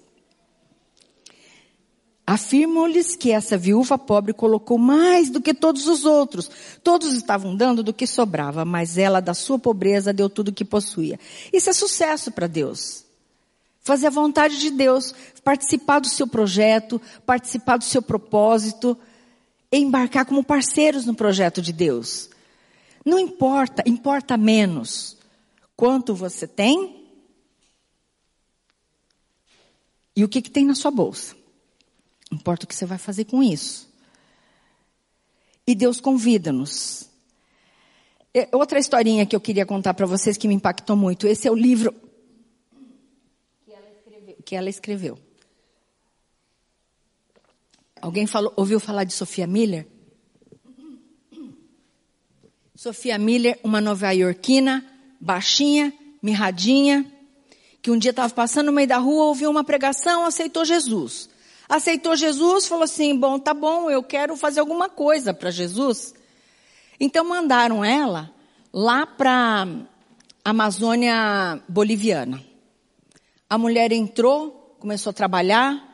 Afirmam-lhes 2.27 3.16
que 3.16 3.33
essa 3.33 3.59
viúva 3.59 3.99
pobre 3.99 4.33
colocou 4.33 4.79
mais 4.79 5.31
do 5.31 5.40
que 5.40 5.53
todos 5.53 5.88
os 5.88 6.05
outros. 6.05 6.49
Todos 6.85 7.12
estavam 7.12 7.57
dando 7.57 7.83
do 7.83 7.93
que 7.93 8.07
sobrava, 8.07 8.64
mas 8.64 8.97
ela, 8.97 9.21
da 9.21 9.35
sua 9.35 9.59
pobreza, 9.59 10.12
deu 10.12 10.31
tudo 10.31 10.49
o 10.49 10.53
que 10.53 10.64
possuía. 10.64 11.19
Isso 11.53 11.71
é 11.71 11.73
sucesso 11.73 12.31
para 12.31 12.47
Deus. 12.47 13.10
Fazer 13.81 14.09
a 14.09 14.11
vontade 14.11 14.59
de 14.59 14.71
Deus, 14.71 15.14
participar 15.43 16.01
do 16.01 16.09
seu 16.09 16.27
projeto, 16.27 17.01
participar 17.25 17.79
do 17.79 17.85
seu 17.85 18.03
propósito, 18.03 18.97
embarcar 19.73 20.27
como 20.27 20.45
parceiros 20.45 21.07
no 21.07 21.14
projeto 21.14 21.62
de 21.62 21.73
Deus. 21.73 22.29
Não 23.05 23.19
importa, 23.19 23.83
importa 23.87 24.37
menos 24.37 25.16
quanto 25.77 26.14
você 26.14 26.47
tem 26.47 27.07
e 30.14 30.23
o 30.23 30.29
que, 30.29 30.43
que 30.43 30.51
tem 30.51 30.66
na 30.66 30.75
sua 30.75 30.90
bolsa. 30.90 31.35
Importa 32.31 32.64
o 32.64 32.69
que 32.69 32.75
você 32.75 32.85
vai 32.85 32.99
fazer 32.99 33.25
com 33.25 33.43
isso. 33.43 33.88
E 35.66 35.75
Deus 35.75 36.01
convida-nos. 36.01 37.09
Outra 38.53 38.79
historinha 38.79 39.27
que 39.27 39.35
eu 39.35 39.40
queria 39.40 39.64
contar 39.64 39.95
para 39.95 40.07
vocês 40.07 40.37
que 40.37 40.47
me 40.47 40.55
impactou 40.55 40.95
muito. 40.95 41.27
Esse 41.27 41.49
é 41.49 41.51
o 41.51 41.55
livro. 41.55 41.95
Que 44.51 44.57
ela 44.57 44.69
escreveu. 44.69 45.17
Alguém 48.03 48.27
falou, 48.27 48.53
ouviu 48.57 48.81
falar 48.81 49.05
de 49.05 49.13
Sofia 49.13 49.47
Miller? 49.47 49.87
Sofia 52.75 53.17
Miller, 53.17 53.61
uma 53.63 53.81
nova-iorquina, 53.81 54.85
baixinha, 55.21 55.95
mirradinha, 56.21 57.07
que 57.81 57.93
um 57.93 57.97
dia 57.97 58.11
estava 58.11 58.35
passando 58.35 58.67
no 58.67 58.73
meio 58.73 58.89
da 58.89 58.99
rua, 58.99 59.27
ouviu 59.27 59.49
uma 59.49 59.63
pregação, 59.63 60.25
aceitou 60.25 60.65
Jesus 60.65 61.31
aceitou 61.69 62.17
Jesus, 62.17 62.67
falou 62.67 62.83
assim: 62.83 63.17
bom, 63.17 63.39
tá 63.39 63.55
bom, 63.55 63.89
eu 63.89 64.03
quero 64.03 64.37
fazer 64.37 64.59
alguma 64.59 64.89
coisa 64.89 65.33
para 65.33 65.53
Jesus. 65.53 66.13
Então 66.99 67.25
mandaram 67.25 67.85
ela 67.85 68.35
lá 68.73 69.07
para 69.07 69.69
Amazônia 70.45 71.63
Boliviana. 71.69 72.50
A 73.51 73.59
mulher 73.59 73.91
entrou, 73.91 74.77
começou 74.79 75.11
a 75.11 75.13
trabalhar, 75.13 75.91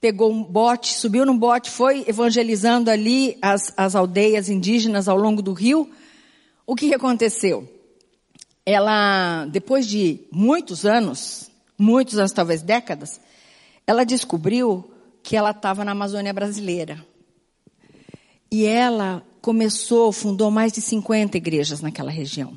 pegou 0.00 0.30
um 0.30 0.44
bote, 0.44 0.94
subiu 0.94 1.26
no 1.26 1.36
bote, 1.36 1.68
foi 1.68 2.04
evangelizando 2.06 2.88
ali 2.88 3.36
as, 3.42 3.74
as 3.76 3.96
aldeias 3.96 4.48
indígenas 4.48 5.08
ao 5.08 5.18
longo 5.18 5.42
do 5.42 5.52
rio. 5.52 5.90
O 6.64 6.76
que 6.76 6.94
aconteceu? 6.94 7.68
Ela, 8.64 9.46
depois 9.46 9.88
de 9.88 10.20
muitos 10.30 10.86
anos, 10.86 11.50
muitos 11.76 12.16
anos, 12.16 12.30
talvez 12.30 12.62
décadas, 12.62 13.20
ela 13.84 14.04
descobriu 14.04 14.88
que 15.24 15.36
ela 15.36 15.50
estava 15.50 15.84
na 15.84 15.90
Amazônia 15.90 16.32
brasileira. 16.32 17.04
E 18.52 18.64
ela 18.64 19.20
começou, 19.42 20.12
fundou 20.12 20.52
mais 20.52 20.72
de 20.72 20.80
50 20.80 21.36
igrejas 21.36 21.80
naquela 21.80 22.10
região. 22.12 22.56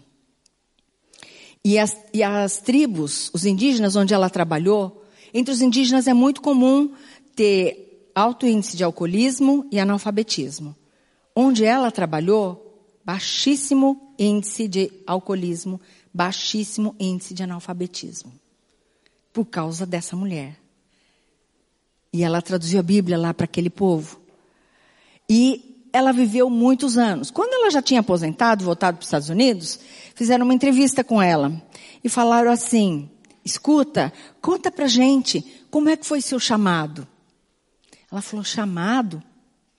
E 1.64 1.78
as, 1.78 1.96
e 2.14 2.24
as 2.24 2.60
tribos, 2.60 3.30
os 3.34 3.46
indígenas 3.46 3.96
onde 3.96 4.14
ela 4.14 4.30
trabalhou, 4.30 5.04
entre 5.34 5.54
os 5.54 5.62
indígenas 5.62 6.08
é 6.08 6.14
muito 6.14 6.42
comum 6.42 6.94
ter 7.36 8.12
alto 8.16 8.48
índice 8.48 8.76
de 8.76 8.84
alcoolismo 8.84 9.68
e 9.72 9.80
analfabetismo. 9.80 10.76
Onde 11.36 11.64
ela 11.64 11.92
trabalhou, 11.92 13.00
baixíssimo 13.04 14.14
índice 14.18 14.68
de 14.68 14.92
alcoolismo, 15.06 15.80
baixíssimo 16.14 16.96
índice 17.00 17.34
de 17.34 17.44
analfabetismo. 17.44 18.32
Por 19.32 19.46
causa 19.46 19.86
dessa 19.86 20.16
mulher. 20.16 20.58
E 22.12 22.24
ela 22.24 22.42
traduziu 22.42 22.80
a 22.80 22.84
Bíblia 22.84 23.18
lá 23.18 23.34
para 23.34 23.46
aquele 23.46 23.70
povo. 23.70 24.20
E 25.30 25.88
ela 25.94 26.12
viveu 26.12 26.50
muitos 26.50 26.98
anos. 26.98 27.30
Quando 27.32 27.54
ela 27.54 27.70
já 27.70 27.82
tinha 27.82 28.00
aposentado, 28.00 28.66
voltado 28.66 28.98
para 28.98 29.02
os 29.02 29.08
Estados 29.08 29.30
Unidos, 29.30 29.80
fizeram 30.20 30.44
uma 30.44 30.54
entrevista 30.54 31.02
com 31.02 31.22
ela. 31.22 31.50
E 32.04 32.10
falaram 32.10 32.52
assim, 32.52 33.10
escuta, 33.44 34.12
conta 34.42 34.70
pra 34.70 34.86
gente, 34.86 35.42
como 35.72 35.88
é 35.88 35.96
que 35.96 36.06
foi 36.06 36.20
seu 36.20 36.38
chamado? 36.38 37.08
Ela 38.12 38.22
falou, 38.22 38.44
chamado? 38.44 39.24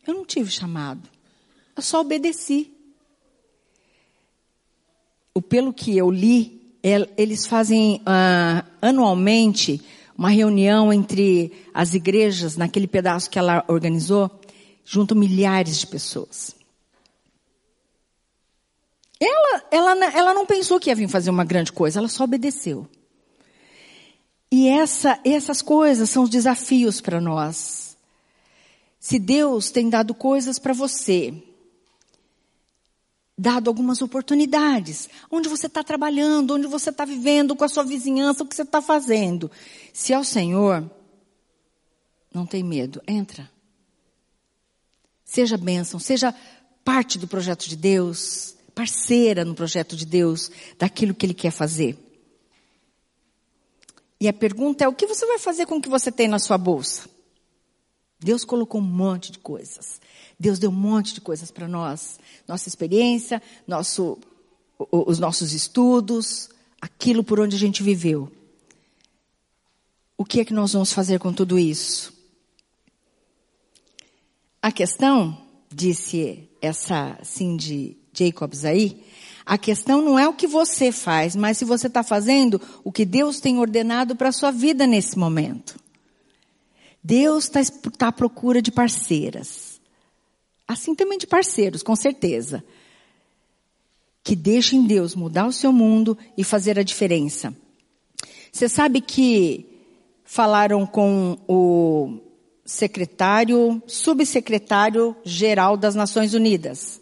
Eu 0.07 0.15
não 0.15 0.25
tive 0.25 0.51
chamado. 0.51 1.07
Eu 1.77 1.83
só 1.83 2.01
obedeci. 2.01 2.73
O 5.35 5.43
pelo 5.43 5.75
que 5.75 5.95
eu 5.99 6.11
li, 6.11 6.75
eles 7.19 7.47
fazem 7.47 7.97
uh, 7.97 8.67
anualmente 8.81 9.79
uma 10.17 10.31
reunião 10.31 10.91
entre 10.91 11.53
as 11.75 11.93
igrejas, 11.93 12.57
naquele 12.57 12.87
pedaço 12.87 13.29
que 13.29 13.39
ela 13.39 13.63
organizou, 13.69 14.41
junto 14.87 15.15
milhares 15.15 15.81
de 15.81 15.87
pessoas. 15.87 16.57
Ela, 19.21 19.65
ela, 19.71 20.05
ela 20.07 20.35
não 20.35 20.47
pensou 20.47 20.81
que 20.81 20.89
ia 20.89 20.97
vir 20.97 21.09
fazer 21.09 21.29
uma 21.29 21.45
grande 21.45 21.73
coisa, 21.73 21.99
ela 21.99 22.09
só 22.09 22.25
obedeceu. 22.25 22.89
E 24.51 24.67
essa, 24.67 25.21
essas 25.25 25.61
coisas 25.63 26.09
são 26.11 26.25
os 26.25 26.31
desafios 26.31 27.01
para 27.01 27.21
nós. 27.21 27.97
Se 28.99 29.19
Deus 29.19 29.71
tem 29.71 29.89
dado 29.89 30.15
coisas 30.15 30.59
para 30.59 30.73
você, 30.73 31.35
dado 33.41 33.69
algumas 33.69 34.03
oportunidades. 34.03 35.09
Onde 35.31 35.49
você 35.49 35.67
está 35.67 35.83
trabalhando, 35.83 36.55
onde 36.55 36.67
você 36.67 36.91
está 36.91 37.07
vivendo, 37.07 37.57
com 37.57 37.65
a 37.65 37.69
sua 37.69 37.83
vizinhança, 37.83 38.43
o 38.43 38.47
que 38.47 38.55
você 38.55 38.63
está 38.63 38.83
fazendo. 38.83 39.51
Se 39.93 40.13
é 40.13 40.19
o 40.19 40.25
Senhor, 40.25 40.91
não 42.33 42.45
tem 42.45 42.63
medo, 42.63 43.01
entra. 43.07 43.51
Seja 45.25 45.57
bênção, 45.57 45.99
seja 45.99 46.35
parte 46.85 47.19
do 47.19 47.27
projeto 47.27 47.67
de 47.67 47.77
Deus, 47.77 48.57
parceira 48.71 49.45
no 49.45 49.55
projeto 49.55 49.97
de 49.97 50.07
Deus, 50.07 50.51
daquilo 50.79 51.15
que 51.15 51.27
Ele 51.27 51.35
quer 51.35 51.51
fazer. 51.51 51.99
E 54.21 54.29
a 54.29 54.33
pergunta 54.33 54.85
é: 54.85 54.89
o 54.89 54.95
que 54.95 55.07
você 55.07 55.27
vai 55.27 55.39
fazer 55.39 55.67
com 55.67 55.77
o 55.77 55.83
que 55.83 55.89
você 55.89 56.13
tem 56.13 56.29
na 56.29 56.39
sua 56.39 56.59
bolsa? 56.59 57.09
Deus 58.19 58.45
colocou 58.45 58.81
um 58.81 58.85
monte 58.85 59.33
de 59.33 59.39
coisas. 59.39 60.01
Deus 60.39 60.59
deu 60.59 60.71
um 60.71 60.75
monte 60.75 61.15
de 61.15 61.21
coisas 61.21 61.51
para 61.51 61.67
nós. 61.67 62.21
Nossa 62.47 62.69
experiência, 62.69 63.43
nosso, 63.67 64.19
os 64.79 65.19
nossos 65.19 65.53
estudos, 65.53 66.51
aquilo 66.81 67.25
por 67.25 67.41
onde 67.41 67.57
a 67.57 67.59
gente 67.59 67.83
viveu. 67.83 68.31
O 70.19 70.25
que 70.25 70.41
é 70.41 70.45
que 70.45 70.53
nós 70.53 70.75
vamos 70.75 70.93
fazer 70.93 71.19
com 71.19 71.33
tudo 71.33 71.59
isso? 71.59 72.13
A 74.61 74.71
questão, 74.71 75.41
disse 75.73 76.47
essa 76.61 77.19
Cindy 77.23 77.97
Jacobs 78.13 78.65
aí, 78.65 79.03
a 79.45 79.59
questão 79.59 80.03
não 80.03 80.19
é 80.19 80.29
o 80.29 80.35
que 80.35 80.47
você 80.47 80.93
faz, 80.93 81.35
mas 81.35 81.59
se 81.59 81.65
você 81.65 81.87
está 81.87 82.03
fazendo 82.03 82.61
o 82.85 82.93
que 82.93 83.05
Deus 83.05 83.41
tem 83.41 83.59
ordenado 83.59 84.15
para 84.15 84.29
a 84.29 84.33
sua 84.33 84.51
vida 84.51 84.87
nesse 84.87 85.19
momento. 85.19 85.79
Deus 87.03 87.45
está 87.45 87.61
tá 87.97 88.09
à 88.09 88.13
procura 88.13 88.61
de 88.61 88.71
parceiras. 88.71 89.81
Assim 90.69 90.95
também 90.95 91.19
de 91.19 91.27
parceiros, 91.27 91.83
com 91.83 91.97
certeza. 91.97 92.63
Que 94.23 94.37
deixem 94.37 94.87
Deus 94.87 95.15
mudar 95.15 95.47
o 95.47 95.53
seu 95.53 95.73
mundo 95.73 96.17
e 96.37 96.45
fazer 96.45 96.79
a 96.79 96.85
diferença. 96.85 97.53
Você 98.53 98.69
sabe 98.69 99.01
que 99.01 99.67
falaram 100.25 100.87
com 100.87 101.37
o 101.49 102.21
secretário, 102.65 103.83
subsecretário 103.87 105.17
geral 105.25 105.77
das 105.77 105.97
Nações 105.97 106.35
Unidas. 106.35 107.00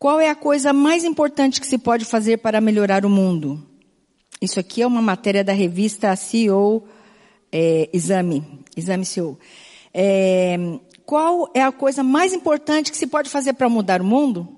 Qual 0.00 0.18
é 0.18 0.30
a 0.30 0.34
coisa 0.34 0.72
mais 0.72 1.04
importante 1.04 1.60
que 1.60 1.66
se 1.66 1.76
pode 1.76 2.06
fazer 2.06 2.38
para 2.38 2.58
melhorar 2.58 3.04
o 3.04 3.10
mundo? 3.10 3.62
Isso 4.40 4.58
aqui 4.58 4.80
é 4.80 4.86
uma 4.86 5.02
matéria 5.02 5.44
da 5.44 5.52
revista 5.52 6.16
CEO 6.16 6.84
é, 7.52 7.86
Exame, 7.92 8.42
Exame 8.74 9.04
CEO. 9.04 9.38
É, 9.92 10.56
qual 11.04 11.50
é 11.52 11.62
a 11.62 11.70
coisa 11.70 12.02
mais 12.02 12.32
importante 12.32 12.90
que 12.90 12.96
se 12.96 13.06
pode 13.06 13.28
fazer 13.28 13.52
para 13.52 13.68
mudar 13.68 14.00
o 14.00 14.04
mundo? 14.04 14.48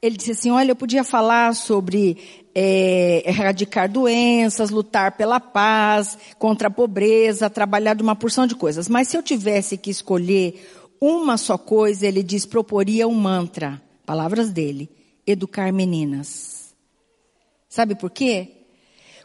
Ele 0.00 0.16
disse 0.16 0.30
assim, 0.30 0.50
olha, 0.50 0.70
eu 0.70 0.76
podia 0.76 1.04
falar 1.04 1.54
sobre 1.54 2.16
é, 2.54 3.22
erradicar 3.26 3.92
doenças, 3.92 4.70
lutar 4.70 5.18
pela 5.18 5.38
paz, 5.38 6.16
contra 6.38 6.68
a 6.68 6.70
pobreza, 6.70 7.50
trabalhar 7.50 7.92
de 7.92 8.02
uma 8.02 8.16
porção 8.16 8.46
de 8.46 8.54
coisas. 8.54 8.88
Mas 8.88 9.08
se 9.08 9.18
eu 9.18 9.22
tivesse 9.22 9.76
que 9.76 9.90
escolher 9.90 10.66
uma 10.98 11.36
só 11.36 11.58
coisa, 11.58 12.06
ele 12.06 12.22
diz, 12.22 12.46
proporia 12.46 13.06
um 13.06 13.14
mantra. 13.14 13.84
Palavras 14.06 14.50
dele. 14.50 14.90
Educar 15.26 15.72
meninas. 15.72 16.74
Sabe 17.68 17.94
por 17.94 18.10
quê? 18.10 18.48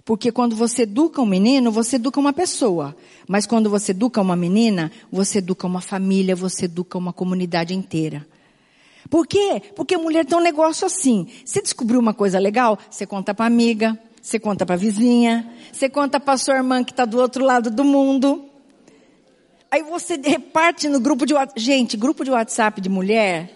Porque 0.06 0.32
quando 0.32 0.56
você 0.56 0.84
educa 0.84 1.22
um 1.22 1.26
menino, 1.26 1.72
você 1.72 1.98
educa 1.98 2.20
uma 2.20 2.34
pessoa. 2.34 2.96
Mas 3.28 3.46
quando 3.46 3.70
você 3.70 3.92
educa 3.92 4.20
uma 4.22 4.36
menina, 4.36 4.92
você 5.12 5.38
educa 5.38 5.68
uma 5.68 5.82
família, 5.82 6.36
você 6.36 6.66
educa 6.66 6.98
uma 6.98 7.14
comunidade 7.14 7.76
inteira. 7.76 8.26
Por 9.10 9.28
quê? 9.28 9.62
Porque 9.76 9.98
mulher 9.98 10.26
tem 10.26 10.38
um 10.38 10.42
negócio 10.42 10.86
assim. 10.86 11.28
Você 11.46 11.62
descobriu 11.62 12.00
uma 12.00 12.14
coisa 12.14 12.40
legal, 12.40 12.78
você 12.90 13.06
conta 13.06 13.34
para 13.34 13.46
amiga, 13.46 14.00
você 14.22 14.40
conta 14.40 14.66
para 14.66 14.76
vizinha, 14.76 15.48
você 15.72 15.90
conta 15.90 16.20
para 16.20 16.38
sua 16.38 16.56
irmã 16.56 16.84
que 16.84 16.92
está 16.92 17.06
do 17.06 17.20
outro 17.20 17.44
lado 17.46 17.70
do 17.70 17.84
mundo. 17.84 18.46
Aí 19.72 19.84
você 19.84 20.16
reparte 20.16 20.90
no 20.90 21.00
grupo 21.00 21.26
de 21.26 21.34
WhatsApp. 21.34 21.60
Gente, 21.60 21.96
grupo 21.96 22.24
de 22.24 22.32
WhatsApp 22.32 22.82
de 22.82 22.90
mulher. 22.90 23.56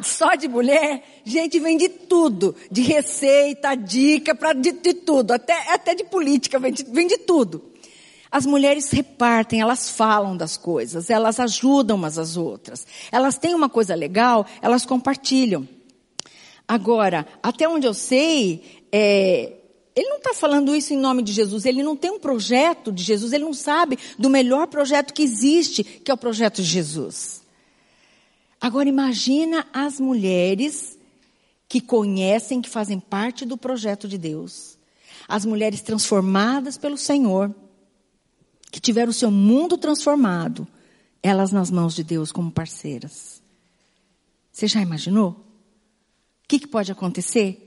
Só 0.00 0.34
de 0.34 0.48
mulher, 0.48 1.02
gente 1.24 1.58
vem 1.58 1.76
de 1.76 1.88
tudo. 1.88 2.54
De 2.70 2.82
receita, 2.82 3.74
dica, 3.74 4.34
pra, 4.34 4.52
de, 4.52 4.72
de 4.72 4.94
tudo. 4.94 5.32
Até, 5.32 5.72
até 5.72 5.94
de 5.94 6.04
política, 6.04 6.58
vem 6.58 6.72
de, 6.72 6.84
vem 6.84 7.06
de 7.06 7.18
tudo. 7.18 7.74
As 8.30 8.44
mulheres 8.44 8.90
repartem, 8.90 9.60
elas 9.60 9.88
falam 9.90 10.36
das 10.36 10.56
coisas, 10.56 11.08
elas 11.08 11.38
ajudam 11.38 11.96
umas 11.96 12.18
às 12.18 12.36
outras. 12.36 12.84
Elas 13.12 13.38
têm 13.38 13.54
uma 13.54 13.68
coisa 13.68 13.94
legal, 13.94 14.44
elas 14.60 14.84
compartilham. 14.84 15.68
Agora, 16.66 17.24
até 17.40 17.68
onde 17.68 17.86
eu 17.86 17.94
sei, 17.94 18.82
é, 18.90 19.52
ele 19.94 20.08
não 20.08 20.16
está 20.16 20.34
falando 20.34 20.74
isso 20.74 20.92
em 20.92 20.96
nome 20.96 21.22
de 21.22 21.30
Jesus, 21.30 21.64
ele 21.64 21.80
não 21.82 21.94
tem 21.94 22.10
um 22.10 22.18
projeto 22.18 22.90
de 22.90 23.04
Jesus, 23.04 23.32
ele 23.32 23.44
não 23.44 23.54
sabe 23.54 23.96
do 24.18 24.28
melhor 24.28 24.66
projeto 24.66 25.14
que 25.14 25.22
existe, 25.22 25.84
que 25.84 26.10
é 26.10 26.14
o 26.14 26.18
projeto 26.18 26.56
de 26.56 26.64
Jesus. 26.64 27.43
Agora 28.60 28.88
imagina 28.88 29.66
as 29.72 30.00
mulheres 30.00 30.98
que 31.68 31.80
conhecem, 31.80 32.62
que 32.62 32.68
fazem 32.68 33.00
parte 33.00 33.44
do 33.44 33.56
projeto 33.56 34.06
de 34.08 34.16
Deus. 34.16 34.78
As 35.26 35.44
mulheres 35.44 35.80
transformadas 35.80 36.76
pelo 36.76 36.96
Senhor, 36.96 37.54
que 38.70 38.80
tiveram 38.80 39.10
o 39.10 39.14
seu 39.14 39.30
mundo 39.30 39.76
transformado, 39.76 40.66
elas 41.22 41.50
nas 41.52 41.70
mãos 41.70 41.94
de 41.94 42.04
Deus 42.04 42.30
como 42.30 42.50
parceiras. 42.50 43.42
Você 44.52 44.68
já 44.68 44.80
imaginou? 44.80 45.30
O 45.30 46.48
que, 46.48 46.58
que 46.58 46.66
pode 46.66 46.92
acontecer? 46.92 47.60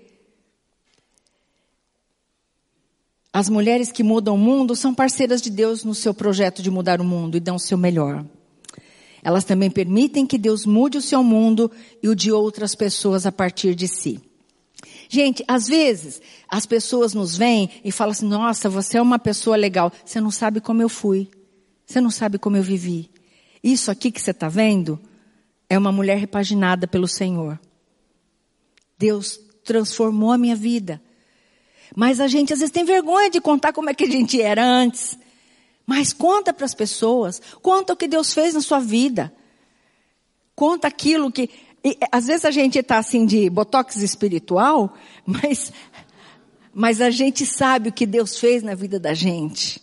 As 3.33 3.49
mulheres 3.49 3.91
que 3.91 4.03
mudam 4.03 4.35
o 4.35 4.37
mundo 4.37 4.75
são 4.75 4.95
parceiras 4.95 5.41
de 5.41 5.49
Deus 5.49 5.83
no 5.83 5.93
seu 5.93 6.13
projeto 6.13 6.61
de 6.61 6.71
mudar 6.71 7.01
o 7.01 7.03
mundo 7.03 7.37
e 7.37 7.39
dão 7.39 7.55
o 7.55 7.59
seu 7.59 7.77
melhor. 7.77 8.25
Elas 9.27 9.43
também 9.43 9.69
permitem 9.69 10.25
que 10.25 10.37
Deus 10.37 10.65
mude 10.65 10.97
o 10.97 11.01
seu 11.01 11.21
mundo 11.21 11.69
e 12.01 12.07
o 12.07 12.15
de 12.15 12.31
outras 12.31 12.73
pessoas 12.73 13.25
a 13.25 13.31
partir 13.31 13.75
de 13.75 13.85
si. 13.85 14.21
Gente, 15.09 15.43
às 15.45 15.67
vezes 15.67 16.21
as 16.47 16.65
pessoas 16.65 17.13
nos 17.13 17.35
vêm 17.35 17.69
e 17.83 17.91
falam 17.91 18.13
assim: 18.13 18.25
nossa, 18.25 18.69
você 18.69 18.97
é 18.97 19.01
uma 19.01 19.19
pessoa 19.19 19.57
legal. 19.57 19.91
Você 20.05 20.21
não 20.21 20.31
sabe 20.31 20.61
como 20.61 20.81
eu 20.81 20.87
fui. 20.87 21.29
Você 21.85 21.99
não 21.99 22.09
sabe 22.09 22.37
como 22.37 22.55
eu 22.55 22.63
vivi. 22.63 23.11
Isso 23.61 23.91
aqui 23.91 24.11
que 24.11 24.21
você 24.21 24.31
está 24.31 24.47
vendo 24.47 24.97
é 25.69 25.77
uma 25.77 25.91
mulher 25.91 26.17
repaginada 26.17 26.87
pelo 26.87 27.05
Senhor. 27.05 27.59
Deus 28.97 29.37
transformou 29.65 30.31
a 30.31 30.37
minha 30.37 30.55
vida. 30.55 31.01
Mas 31.93 32.21
a 32.21 32.29
gente 32.29 32.53
às 32.53 32.59
vezes 32.59 32.71
tem 32.71 32.85
vergonha 32.85 33.29
de 33.29 33.41
contar 33.41 33.73
como 33.73 33.89
é 33.89 33.93
que 33.93 34.05
a 34.05 34.09
gente 34.09 34.41
era 34.41 34.65
antes. 34.65 35.19
Mas 35.87 36.11
conta 36.11 36.51
para 36.51 36.65
as 36.65 36.75
pessoas, 36.75 37.41
conta 37.61 37.93
o 37.93 37.95
que 37.95 38.09
Deus 38.09 38.33
fez 38.33 38.53
na 38.53 38.59
sua 38.59 38.79
vida. 38.79 39.33
Conta 40.53 40.89
aquilo 40.89 41.31
que. 41.31 41.49
E, 41.81 41.97
às 42.11 42.27
vezes 42.27 42.43
a 42.43 42.51
gente 42.51 42.77
está 42.77 42.97
assim 42.97 43.25
de 43.25 43.49
botox 43.49 43.95
espiritual, 43.95 44.93
mas, 45.25 45.71
mas 46.73 46.99
a 46.99 47.09
gente 47.09 47.45
sabe 47.45 47.87
o 47.87 47.93
que 47.93 48.05
Deus 48.05 48.37
fez 48.37 48.61
na 48.61 48.75
vida 48.75 48.99
da 48.99 49.13
gente. 49.13 49.81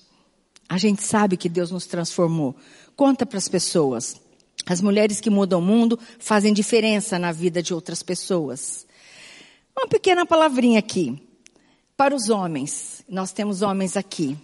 A 0.68 0.76
gente 0.76 1.02
sabe 1.02 1.38
que 1.38 1.48
Deus 1.48 1.70
nos 1.70 1.86
transformou. 1.86 2.54
Conta 2.94 3.24
para 3.24 3.38
as 3.38 3.48
pessoas. 3.48 4.20
As 4.66 4.82
mulheres 4.82 5.20
que 5.20 5.30
mudam 5.30 5.58
o 5.58 5.62
mundo 5.62 5.98
fazem 6.18 6.52
diferença 6.52 7.18
na 7.18 7.32
vida 7.32 7.62
de 7.62 7.72
outras 7.72 8.02
pessoas. 8.02 8.86
Uma 9.76 9.88
pequena 9.88 10.26
palavrinha 10.26 10.78
aqui. 10.78 11.18
Para 11.96 12.14
os 12.14 12.28
homens, 12.28 13.04
nós 13.08 13.32
temos 13.32 13.62
homens 13.62 13.96
aqui. 13.96 14.36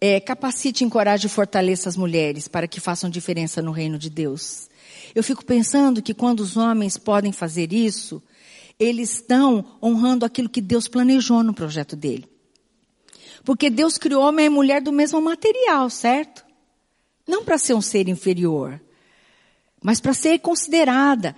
É, 0.00 0.20
capacite, 0.20 0.84
encoraje 0.84 1.26
e 1.26 1.30
fortaleça 1.30 1.88
as 1.88 1.96
mulheres 1.96 2.48
para 2.48 2.68
que 2.68 2.80
façam 2.80 3.08
diferença 3.08 3.62
no 3.62 3.72
reino 3.72 3.98
de 3.98 4.10
Deus. 4.10 4.68
Eu 5.14 5.22
fico 5.22 5.44
pensando 5.44 6.02
que 6.02 6.12
quando 6.12 6.40
os 6.40 6.56
homens 6.56 6.98
podem 6.98 7.32
fazer 7.32 7.72
isso, 7.72 8.22
eles 8.78 9.14
estão 9.14 9.64
honrando 9.82 10.26
aquilo 10.26 10.48
que 10.48 10.60
Deus 10.60 10.86
planejou 10.86 11.42
no 11.42 11.54
projeto 11.54 11.96
dele. 11.96 12.28
Porque 13.44 13.70
Deus 13.70 13.96
criou 13.96 14.22
homem 14.22 14.46
e 14.46 14.50
mulher 14.50 14.82
do 14.82 14.92
mesmo 14.92 15.20
material, 15.20 15.88
certo? 15.88 16.44
Não 17.26 17.44
para 17.44 17.56
ser 17.56 17.74
um 17.74 17.80
ser 17.80 18.08
inferior, 18.08 18.80
mas 19.82 20.00
para 20.00 20.12
ser 20.12 20.38
considerada. 20.40 21.34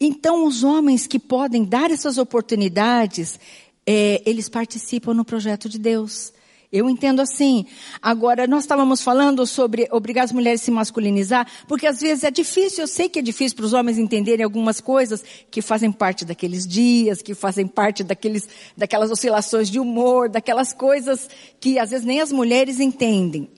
Então, 0.00 0.46
os 0.46 0.62
homens 0.62 1.06
que 1.06 1.18
podem 1.18 1.64
dar 1.64 1.90
essas 1.90 2.16
oportunidades, 2.16 3.38
é, 3.84 4.22
eles 4.24 4.48
participam 4.48 5.12
no 5.12 5.24
projeto 5.24 5.68
de 5.68 5.78
Deus. 5.78 6.32
Eu 6.70 6.88
entendo 6.90 7.20
assim. 7.20 7.64
Agora, 8.00 8.46
nós 8.46 8.64
estávamos 8.64 9.02
falando 9.02 9.46
sobre 9.46 9.88
obrigar 9.90 10.24
as 10.24 10.32
mulheres 10.32 10.60
a 10.60 10.64
se 10.64 10.70
masculinizar, 10.70 11.46
porque 11.66 11.86
às 11.86 12.00
vezes 12.00 12.24
é 12.24 12.30
difícil, 12.30 12.82
eu 12.82 12.86
sei 12.86 13.08
que 13.08 13.18
é 13.18 13.22
difícil 13.22 13.56
para 13.56 13.64
os 13.64 13.72
homens 13.72 13.96
entenderem 13.96 14.44
algumas 14.44 14.78
coisas 14.78 15.24
que 15.50 15.62
fazem 15.62 15.90
parte 15.90 16.26
daqueles 16.26 16.66
dias, 16.66 17.22
que 17.22 17.34
fazem 17.34 17.66
parte 17.66 18.04
daqueles, 18.04 18.46
daquelas 18.76 19.10
oscilações 19.10 19.70
de 19.70 19.80
humor, 19.80 20.28
daquelas 20.28 20.74
coisas 20.74 21.28
que 21.58 21.78
às 21.78 21.90
vezes 21.90 22.04
nem 22.04 22.20
as 22.20 22.30
mulheres 22.30 22.80
entendem. 22.80 23.48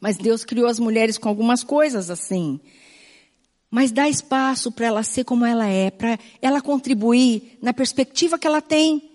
Mas 0.00 0.16
Deus 0.16 0.44
criou 0.44 0.66
as 0.66 0.80
mulheres 0.80 1.18
com 1.18 1.28
algumas 1.28 1.62
coisas 1.62 2.10
assim. 2.10 2.58
Mas 3.70 3.92
dá 3.92 4.08
espaço 4.08 4.72
para 4.72 4.86
ela 4.86 5.02
ser 5.04 5.24
como 5.24 5.44
ela 5.44 5.66
é, 5.66 5.90
para 5.90 6.18
ela 6.42 6.60
contribuir 6.60 7.58
na 7.62 7.72
perspectiva 7.72 8.38
que 8.38 8.46
ela 8.46 8.60
tem 8.60 9.07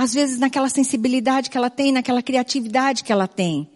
às 0.00 0.14
vezes 0.14 0.38
naquela 0.38 0.70
sensibilidade 0.70 1.50
que 1.50 1.58
ela 1.58 1.68
tem, 1.68 1.92
naquela 1.92 2.22
criatividade 2.22 3.04
que 3.04 3.12
ela 3.12 3.28
tem. 3.28 3.68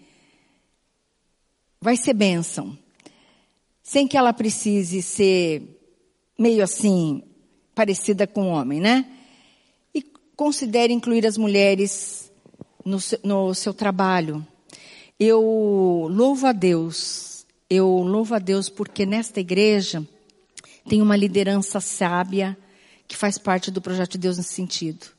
Vai 1.78 1.98
ser 1.98 2.14
bênção. 2.14 2.78
Sem 3.82 4.08
que 4.08 4.16
ela 4.16 4.32
precise 4.32 5.02
ser 5.02 5.78
meio 6.38 6.64
assim, 6.64 7.22
parecida 7.74 8.26
com 8.26 8.44
o 8.44 8.54
homem, 8.54 8.80
né? 8.80 9.04
E 9.94 10.02
considere 10.34 10.94
incluir 10.94 11.26
as 11.26 11.36
mulheres 11.36 12.32
no 12.82 12.98
seu, 12.98 13.20
no 13.22 13.54
seu 13.54 13.74
trabalho. 13.74 14.46
Eu 15.20 16.08
louvo 16.10 16.46
a 16.46 16.52
Deus, 16.52 17.44
eu 17.68 17.86
louvo 17.98 18.34
a 18.34 18.38
Deus 18.38 18.70
porque 18.70 19.04
nesta 19.04 19.40
igreja 19.40 20.02
tem 20.88 21.02
uma 21.02 21.16
liderança 21.16 21.80
sábia 21.80 22.56
que 23.06 23.14
faz 23.14 23.36
parte 23.36 23.70
do 23.70 23.82
projeto 23.82 24.12
de 24.12 24.18
Deus 24.20 24.38
nesse 24.38 24.54
sentido. 24.54 25.13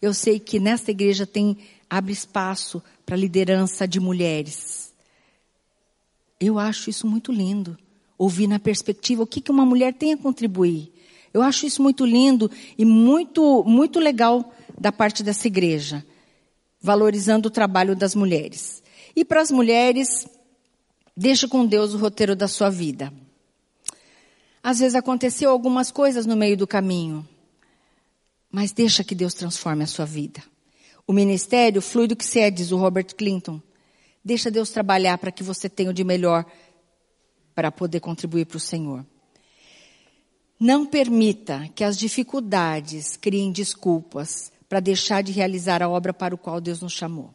Eu 0.00 0.14
sei 0.14 0.38
que 0.38 0.60
nesta 0.60 0.90
igreja 0.90 1.26
tem, 1.26 1.56
abre 1.88 2.12
espaço 2.12 2.82
para 3.04 3.16
liderança 3.16 3.86
de 3.86 3.98
mulheres. 3.98 4.92
Eu 6.40 6.58
acho 6.58 6.88
isso 6.88 7.06
muito 7.06 7.32
lindo. 7.32 7.76
Ouvir 8.16 8.46
na 8.46 8.58
perspectiva 8.58 9.22
o 9.22 9.26
que, 9.26 9.40
que 9.40 9.50
uma 9.50 9.66
mulher 9.66 9.94
tem 9.94 10.12
a 10.12 10.16
contribuir. 10.16 10.92
Eu 11.32 11.42
acho 11.42 11.66
isso 11.66 11.82
muito 11.82 12.04
lindo 12.04 12.50
e 12.76 12.84
muito, 12.84 13.64
muito 13.64 13.98
legal 13.98 14.52
da 14.78 14.92
parte 14.92 15.22
dessa 15.22 15.46
igreja. 15.46 16.04
Valorizando 16.80 17.48
o 17.48 17.50
trabalho 17.50 17.96
das 17.96 18.14
mulheres. 18.14 18.82
E 19.16 19.24
para 19.24 19.40
as 19.40 19.50
mulheres, 19.50 20.28
deixa 21.16 21.48
com 21.48 21.66
Deus 21.66 21.92
o 21.92 21.98
roteiro 21.98 22.36
da 22.36 22.46
sua 22.46 22.70
vida. 22.70 23.12
Às 24.62 24.78
vezes 24.78 24.94
aconteceu 24.94 25.50
algumas 25.50 25.90
coisas 25.90 26.24
no 26.24 26.36
meio 26.36 26.56
do 26.56 26.66
caminho. 26.66 27.26
Mas 28.50 28.72
deixa 28.72 29.04
que 29.04 29.14
Deus 29.14 29.34
transforme 29.34 29.84
a 29.84 29.86
sua 29.86 30.04
vida. 30.04 30.42
O 31.06 31.12
ministério 31.12 31.80
flui 31.80 32.06
do 32.06 32.16
que 32.16 32.24
você 32.24 32.40
é, 32.40 32.50
diz 32.50 32.70
o 32.70 32.76
Robert 32.76 33.14
Clinton. 33.16 33.60
Deixa 34.24 34.50
Deus 34.50 34.70
trabalhar 34.70 35.16
para 35.18 35.32
que 35.32 35.42
você 35.42 35.68
tenha 35.68 35.90
o 35.90 35.94
de 35.94 36.04
melhor 36.04 36.44
para 37.54 37.72
poder 37.72 38.00
contribuir 38.00 38.46
para 38.46 38.56
o 38.56 38.60
Senhor. 38.60 39.04
Não 40.60 40.84
permita 40.84 41.68
que 41.74 41.84
as 41.84 41.96
dificuldades 41.96 43.16
criem 43.16 43.52
desculpas 43.52 44.52
para 44.68 44.80
deixar 44.80 45.22
de 45.22 45.32
realizar 45.32 45.82
a 45.82 45.88
obra 45.88 46.12
para 46.12 46.34
o 46.34 46.38
qual 46.38 46.60
Deus 46.60 46.80
nos 46.80 46.92
chamou. 46.92 47.32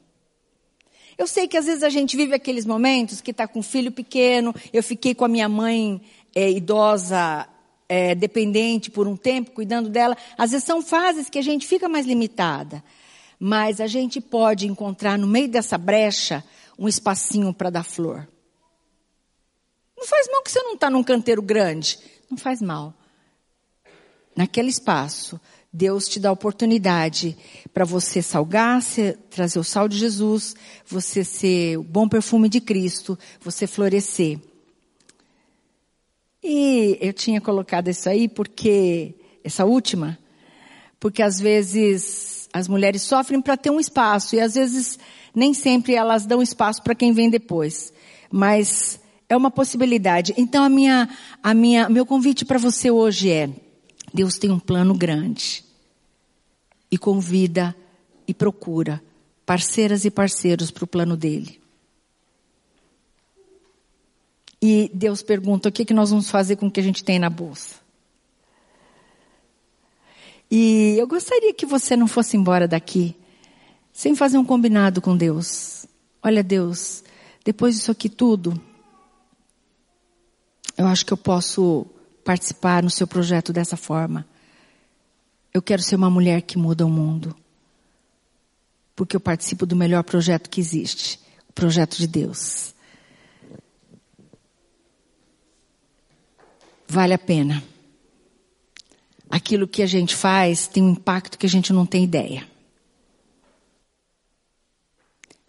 Eu 1.18 1.28
sei 1.28 1.48
que 1.48 1.58
às 1.58 1.66
vezes 1.66 1.84
a 1.84 1.90
gente 1.90 2.18
vive 2.18 2.34
aqueles 2.34 2.66
momentos 2.66 3.22
que 3.22 3.32
está 3.32 3.48
com 3.48 3.60
um 3.60 3.64
filho 3.64 3.92
pequeno. 3.92 4.54
Eu 4.72 4.84
fiquei 4.84 5.16
com 5.16 5.26
a 5.26 5.28
minha 5.28 5.48
mãe 5.48 6.02
é, 6.36 6.50
idosa 6.52 7.48
é, 7.94 8.16
dependente 8.16 8.90
por 8.90 9.08
um 9.08 9.16
tempo, 9.16 9.52
cuidando 9.52 9.88
dela. 9.88 10.18
Às 10.36 10.50
vezes 10.50 10.66
são 10.66 10.82
fases 10.82 11.30
que 11.30 11.38
a 11.38 11.44
gente 11.44 11.68
fica 11.68 11.88
mais 11.88 12.08
limitada. 12.08 12.84
Mas 13.40 13.80
a 13.80 13.86
gente 13.86 14.20
pode 14.20 14.66
encontrar 14.66 15.16
no 15.16 15.28
meio 15.28 15.48
dessa 15.48 15.78
brecha 15.78 16.44
um 16.78 16.88
espacinho 16.88 17.54
para 17.54 17.70
dar 17.70 17.84
flor. 17.84 18.28
Não 19.96 20.08
faz 20.08 20.28
mal 20.28 20.42
que 20.42 20.50
você 20.50 20.60
não 20.64 20.74
está 20.74 20.90
num 20.90 21.04
canteiro 21.04 21.40
grande. 21.40 22.00
Não 22.32 22.36
faz 22.36 22.64
mal. 22.64 22.96
Naquele 24.36 24.70
espaço, 24.70 25.40
Deus 25.72 26.08
te 26.08 26.20
dá 26.20 26.32
oportunidade 26.32 27.38
para 27.72 27.86
você 27.86 28.24
salgar, 28.24 28.82
trazer 29.30 29.60
o 29.60 29.64
sal 29.64 29.88
de 29.88 30.00
Jesus, 30.00 30.56
você 30.84 31.24
ser 31.24 31.78
o 31.78 31.84
bom 31.84 32.10
perfume 32.10 32.50
de 32.50 32.60
Cristo, 32.60 33.20
você 33.40 33.68
florescer. 33.68 34.40
E 36.44 36.98
eu 37.00 37.14
tinha 37.14 37.40
colocado 37.40 37.90
isso 37.90 38.10
aí 38.10 38.28
porque, 38.28 39.16
essa 39.44 39.64
última, 39.64 40.18
porque 41.00 41.22
às 41.22 41.40
vezes 41.40 42.50
as 42.52 42.68
mulheres 42.68 43.02
sofrem 43.02 43.42
para 43.42 43.58
ter 43.58 43.70
um 43.70 43.80
espaço 43.80 44.36
e 44.36 44.40
às 44.40 44.56
vezes 44.56 45.00
nem 45.34 45.54
sempre 45.54 45.96
elas 45.96 46.26
dão 46.26 46.42
espaço 46.42 46.84
para 46.84 46.94
quem 46.94 47.14
vem 47.14 47.30
depois. 47.30 47.94
mas 48.32 49.00
é 49.30 49.38
uma 49.38 49.52
possibilidade. 49.52 50.34
Então 50.38 50.64
a 50.64 50.70
minha, 50.70 51.10
a 51.42 51.54
minha, 51.54 51.90
meu 51.90 52.06
convite 52.06 52.46
para 52.46 52.60
você 52.60 52.92
hoje 52.92 53.32
é: 53.32 53.50
Deus 54.14 54.38
tem 54.38 54.52
um 54.52 54.60
plano 54.60 54.94
grande 54.94 55.64
e 56.92 56.98
convida 56.98 57.76
e 58.28 58.34
procura 58.34 59.02
parceiras 59.46 60.06
e 60.06 60.12
parceiros 60.12 60.72
para 60.72 60.84
o 60.84 60.88
plano 60.88 61.18
dele. 61.18 61.63
E 64.66 64.90
Deus 64.94 65.22
pergunta: 65.22 65.68
o 65.68 65.72
que, 65.74 65.84
que 65.84 65.94
nós 65.94 66.10
vamos 66.10 66.30
fazer 66.30 66.56
com 66.56 66.68
o 66.68 66.72
que 66.72 66.80
a 66.80 66.84
gente 66.84 67.04
tem 67.04 67.20
na 67.20 67.30
bolsa? 67.30 67.76
E 70.50 70.96
eu 70.98 71.06
gostaria 71.06 71.54
que 71.54 71.66
você 71.66 71.98
não 71.98 72.08
fosse 72.08 72.38
embora 72.38 72.66
daqui 72.66 73.14
sem 73.92 74.16
fazer 74.16 74.38
um 74.38 74.46
combinado 74.46 75.02
com 75.02 75.18
Deus. 75.18 75.86
Olha, 76.24 76.42
Deus, 76.42 77.04
depois 77.44 77.76
disso 77.76 77.92
aqui 77.92 78.08
tudo, 78.08 78.58
eu 80.78 80.88
acho 80.88 81.06
que 81.06 81.12
eu 81.12 81.18
posso 81.18 81.86
participar 82.24 82.82
no 82.82 82.90
seu 82.90 83.06
projeto 83.06 83.52
dessa 83.52 83.76
forma. 83.76 84.26
Eu 85.54 85.62
quero 85.62 85.82
ser 85.82 85.98
uma 85.98 86.10
mulher 86.10 86.42
que 86.42 86.58
muda 86.58 86.86
o 86.86 86.90
mundo. 86.90 87.36
Porque 88.96 89.14
eu 89.14 89.20
participo 89.20 89.66
do 89.66 89.76
melhor 89.76 90.04
projeto 90.04 90.50
que 90.50 90.62
existe 90.62 91.20
o 91.50 91.52
projeto 91.52 91.98
de 91.98 92.08
Deus. 92.08 92.74
Vale 96.94 97.14
a 97.14 97.18
pena. 97.18 97.64
Aquilo 99.30 99.68
que 99.68 99.82
a 99.82 99.88
gente 99.88 100.16
faz 100.16 100.68
tem 100.68 100.84
um 100.84 100.92
impacto 100.92 101.40
que 101.40 101.46
a 101.46 101.50
gente 101.50 101.74
não 101.74 101.88
tem 101.88 102.04
ideia. 102.04 102.48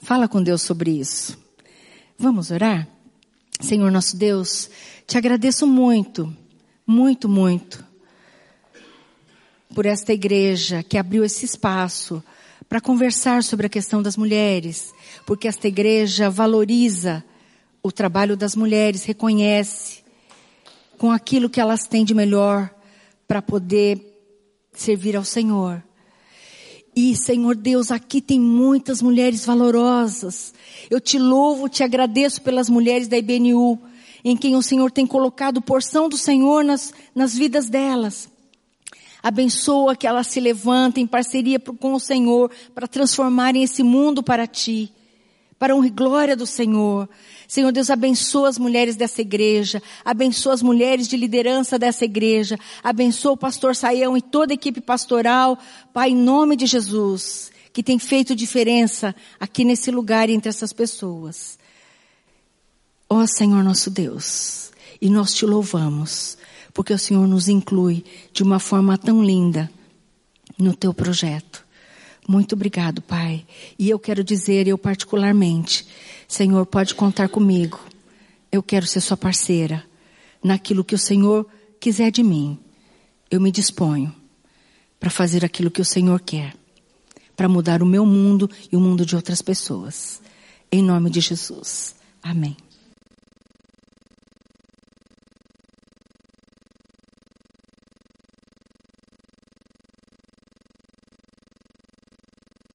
Fala 0.00 0.26
com 0.26 0.42
Deus 0.42 0.62
sobre 0.62 0.90
isso. 0.90 1.38
Vamos 2.18 2.50
orar? 2.50 2.88
Senhor 3.60 3.90
nosso 3.90 4.16
Deus, 4.16 4.70
te 5.06 5.18
agradeço 5.18 5.66
muito, 5.66 6.34
muito, 6.86 7.28
muito 7.28 7.84
por 9.74 9.84
esta 9.84 10.12
igreja 10.12 10.82
que 10.82 10.96
abriu 10.96 11.24
esse 11.24 11.44
espaço 11.44 12.22
para 12.68 12.80
conversar 12.80 13.42
sobre 13.42 13.66
a 13.66 13.70
questão 13.70 14.02
das 14.02 14.16
mulheres, 14.16 14.94
porque 15.26 15.46
esta 15.46 15.68
igreja 15.68 16.30
valoriza 16.30 17.22
o 17.82 17.92
trabalho 17.92 18.36
das 18.36 18.56
mulheres, 18.56 19.04
reconhece 19.04 20.03
com 21.04 21.12
aquilo 21.12 21.50
que 21.50 21.60
elas 21.60 21.86
têm 21.86 22.02
de 22.02 22.14
melhor 22.14 22.74
para 23.28 23.42
poder 23.42 24.00
servir 24.72 25.14
ao 25.14 25.22
Senhor. 25.22 25.84
E, 26.96 27.14
Senhor 27.14 27.54
Deus, 27.54 27.90
aqui 27.90 28.22
tem 28.22 28.40
muitas 28.40 29.02
mulheres 29.02 29.44
valorosas. 29.44 30.54
Eu 30.88 30.98
te 31.02 31.18
louvo, 31.18 31.68
te 31.68 31.82
agradeço 31.82 32.40
pelas 32.40 32.70
mulheres 32.70 33.06
da 33.06 33.18
IBNU, 33.18 33.78
em 34.24 34.34
quem 34.34 34.56
o 34.56 34.62
Senhor 34.62 34.90
tem 34.90 35.06
colocado 35.06 35.60
porção 35.60 36.08
do 36.08 36.16
Senhor 36.16 36.64
nas, 36.64 36.90
nas 37.14 37.36
vidas 37.36 37.68
delas. 37.68 38.30
Abençoa 39.22 39.94
que 39.94 40.06
elas 40.06 40.28
se 40.28 40.40
levantem 40.40 41.04
em 41.04 41.06
parceria 41.06 41.60
com 41.60 41.92
o 41.92 42.00
Senhor 42.00 42.50
para 42.74 42.88
transformarem 42.88 43.62
esse 43.62 43.82
mundo 43.82 44.22
para 44.22 44.46
ti, 44.46 44.90
para 45.64 45.74
honra 45.74 45.86
e 45.86 45.90
glória 45.90 46.36
do 46.36 46.44
Senhor. 46.46 47.08
Senhor 47.48 47.72
Deus, 47.72 47.88
abençoa 47.88 48.50
as 48.50 48.58
mulheres 48.58 48.96
dessa 48.96 49.22
igreja, 49.22 49.82
abençoa 50.04 50.52
as 50.52 50.60
mulheres 50.60 51.08
de 51.08 51.16
liderança 51.16 51.78
dessa 51.78 52.04
igreja, 52.04 52.58
abençoa 52.82 53.32
o 53.32 53.36
pastor 53.36 53.74
Saião 53.74 54.14
e 54.14 54.20
toda 54.20 54.52
a 54.52 54.56
equipe 54.56 54.82
pastoral, 54.82 55.58
Pai, 55.90 56.10
em 56.10 56.16
nome 56.16 56.54
de 56.54 56.66
Jesus, 56.66 57.50
que 57.72 57.82
tem 57.82 57.98
feito 57.98 58.36
diferença 58.36 59.16
aqui 59.40 59.64
nesse 59.64 59.90
lugar 59.90 60.28
entre 60.28 60.50
essas 60.50 60.70
pessoas. 60.70 61.58
Ó 63.08 63.26
Senhor 63.26 63.64
nosso 63.64 63.88
Deus, 63.88 64.70
e 65.00 65.08
nós 65.08 65.32
te 65.32 65.46
louvamos, 65.46 66.36
porque 66.74 66.92
o 66.92 66.98
Senhor 66.98 67.26
nos 67.26 67.48
inclui 67.48 68.04
de 68.34 68.42
uma 68.42 68.58
forma 68.58 68.98
tão 68.98 69.24
linda 69.24 69.70
no 70.58 70.76
teu 70.76 70.92
projeto. 70.92 71.63
Muito 72.26 72.54
obrigado, 72.54 73.02
Pai. 73.02 73.44
E 73.78 73.90
eu 73.90 73.98
quero 73.98 74.24
dizer, 74.24 74.66
eu 74.66 74.78
particularmente, 74.78 75.86
Senhor, 76.26 76.64
pode 76.64 76.94
contar 76.94 77.28
comigo. 77.28 77.78
Eu 78.50 78.62
quero 78.62 78.86
ser 78.86 79.00
sua 79.00 79.16
parceira 79.16 79.84
naquilo 80.42 80.84
que 80.84 80.94
o 80.94 80.98
Senhor 80.98 81.46
quiser 81.78 82.10
de 82.10 82.22
mim. 82.22 82.58
Eu 83.30 83.40
me 83.40 83.50
disponho 83.50 84.14
para 84.98 85.10
fazer 85.10 85.44
aquilo 85.44 85.70
que 85.70 85.82
o 85.82 85.84
Senhor 85.84 86.20
quer, 86.20 86.54
para 87.36 87.48
mudar 87.48 87.82
o 87.82 87.86
meu 87.86 88.06
mundo 88.06 88.48
e 88.72 88.76
o 88.76 88.80
mundo 88.80 89.04
de 89.04 89.14
outras 89.14 89.42
pessoas. 89.42 90.22
Em 90.72 90.82
nome 90.82 91.10
de 91.10 91.20
Jesus. 91.20 91.94
Amém. 92.22 92.56